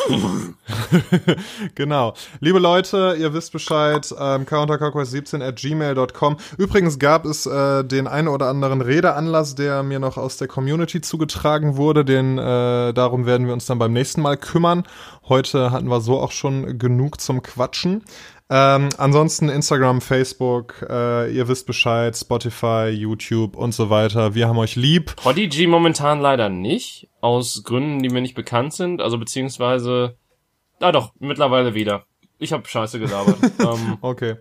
[1.75, 2.13] genau.
[2.39, 6.37] Liebe Leute, ihr wisst Bescheid, ähm, counterclockwise17 at gmail.com.
[6.57, 11.01] Übrigens gab es äh, den einen oder anderen Redeanlass, der mir noch aus der Community
[11.01, 12.05] zugetragen wurde.
[12.05, 14.83] Den, äh, darum werden wir uns dann beim nächsten Mal kümmern.
[15.27, 18.03] Heute hatten wir so auch schon genug zum Quatschen.
[18.47, 24.35] Ähm, ansonsten Instagram, Facebook, äh, ihr wisst Bescheid, Spotify, YouTube und so weiter.
[24.35, 25.15] Wir haben euch lieb.
[25.15, 29.01] Podigy momentan leider nicht, aus Gründen, die mir nicht bekannt sind.
[29.01, 30.17] Also beziehungsweise,
[30.79, 32.05] ah doch, mittlerweile wieder.
[32.37, 33.37] Ich habe Scheiße gelabert.
[33.59, 34.35] ähm, okay.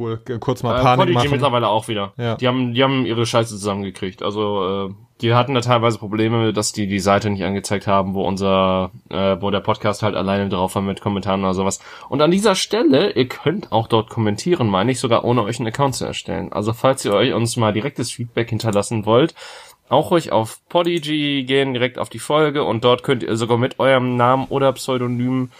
[0.00, 0.18] Cool.
[0.40, 1.30] Kurz mal äh, Panik Podigy machen.
[1.32, 2.14] mittlerweile auch wieder.
[2.16, 2.36] Ja.
[2.36, 4.22] Die haben, die haben ihre Scheiße zusammengekriegt.
[4.22, 8.22] Also äh, die hatten da teilweise Probleme, dass die die Seite nicht angezeigt haben, wo
[8.26, 11.80] unser, äh, wo der Podcast halt alleine drauf war mit Kommentaren oder sowas.
[12.08, 15.68] Und an dieser Stelle, ihr könnt auch dort kommentieren, meine ich, sogar ohne euch einen
[15.68, 16.50] Account zu erstellen.
[16.50, 19.34] Also falls ihr euch uns mal direktes Feedback hinterlassen wollt,
[19.90, 23.78] auch ruhig auf Podigy gehen, direkt auf die Folge und dort könnt ihr sogar mit
[23.80, 25.50] eurem Namen oder Pseudonym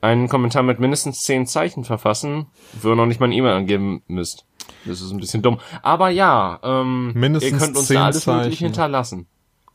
[0.00, 2.46] einen Kommentar mit mindestens zehn Zeichen verfassen,
[2.80, 4.44] wo ihr noch nicht mal eine E-Mail angeben müsst.
[4.84, 5.58] Das ist ein bisschen dumm.
[5.82, 8.38] Aber ja, ähm, Mindestens ihr könnt uns da alles Zeichen.
[8.42, 9.26] mögliche hinterlassen.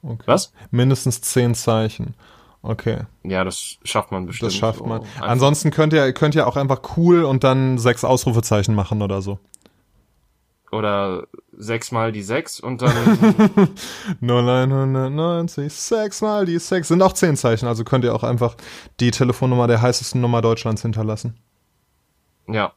[0.04, 0.24] Okay.
[0.26, 0.54] Was?
[0.72, 2.16] Mindestens zehn Zeichen.
[2.64, 3.02] Okay.
[3.24, 4.52] Ja, das schafft man bestimmt.
[4.52, 5.02] Das schafft man.
[5.02, 9.22] So Ansonsten könnt ihr, könnt ihr auch einfach cool und dann sechs Ausrufezeichen machen oder
[9.22, 9.40] so.
[10.72, 12.94] Oder sechsmal die sechs und dann
[14.22, 16.88] 0190, sechsmal die sechs.
[16.88, 18.56] Sind auch zehn Zeichen, also könnt ihr auch einfach
[19.00, 21.38] die Telefonnummer der heißesten Nummer Deutschlands hinterlassen.
[22.48, 22.74] Ja,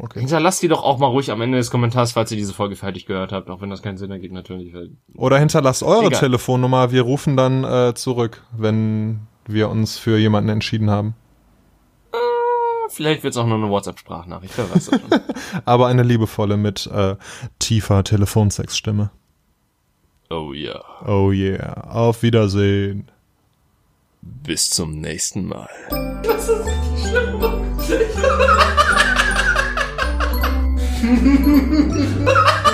[0.00, 0.20] Okay.
[0.20, 3.06] Hinterlasst die doch auch mal ruhig am Ende des Kommentars, falls ihr diese Folge fertig
[3.06, 4.72] gehört habt, auch wenn das keinen Sinn ergibt natürlich.
[5.16, 6.20] Oder hinterlasst eure Egal.
[6.20, 11.14] Telefonnummer, wir rufen dann äh, zurück, wenn wir uns für jemanden entschieden haben.
[12.88, 15.10] Vielleicht wird's auch nur eine WhatsApp-Sprachnachricht, wer weiß das schon.
[15.64, 17.16] Aber eine liebevolle mit äh,
[17.58, 19.10] tiefer Telefonsexstimme.
[20.30, 20.72] Oh ja.
[20.72, 21.08] Yeah.
[21.08, 21.84] Oh yeah.
[21.90, 23.10] Auf Wiedersehen.
[24.20, 25.68] Bis zum nächsten Mal.
[26.22, 27.38] Das ist richtig schlimm.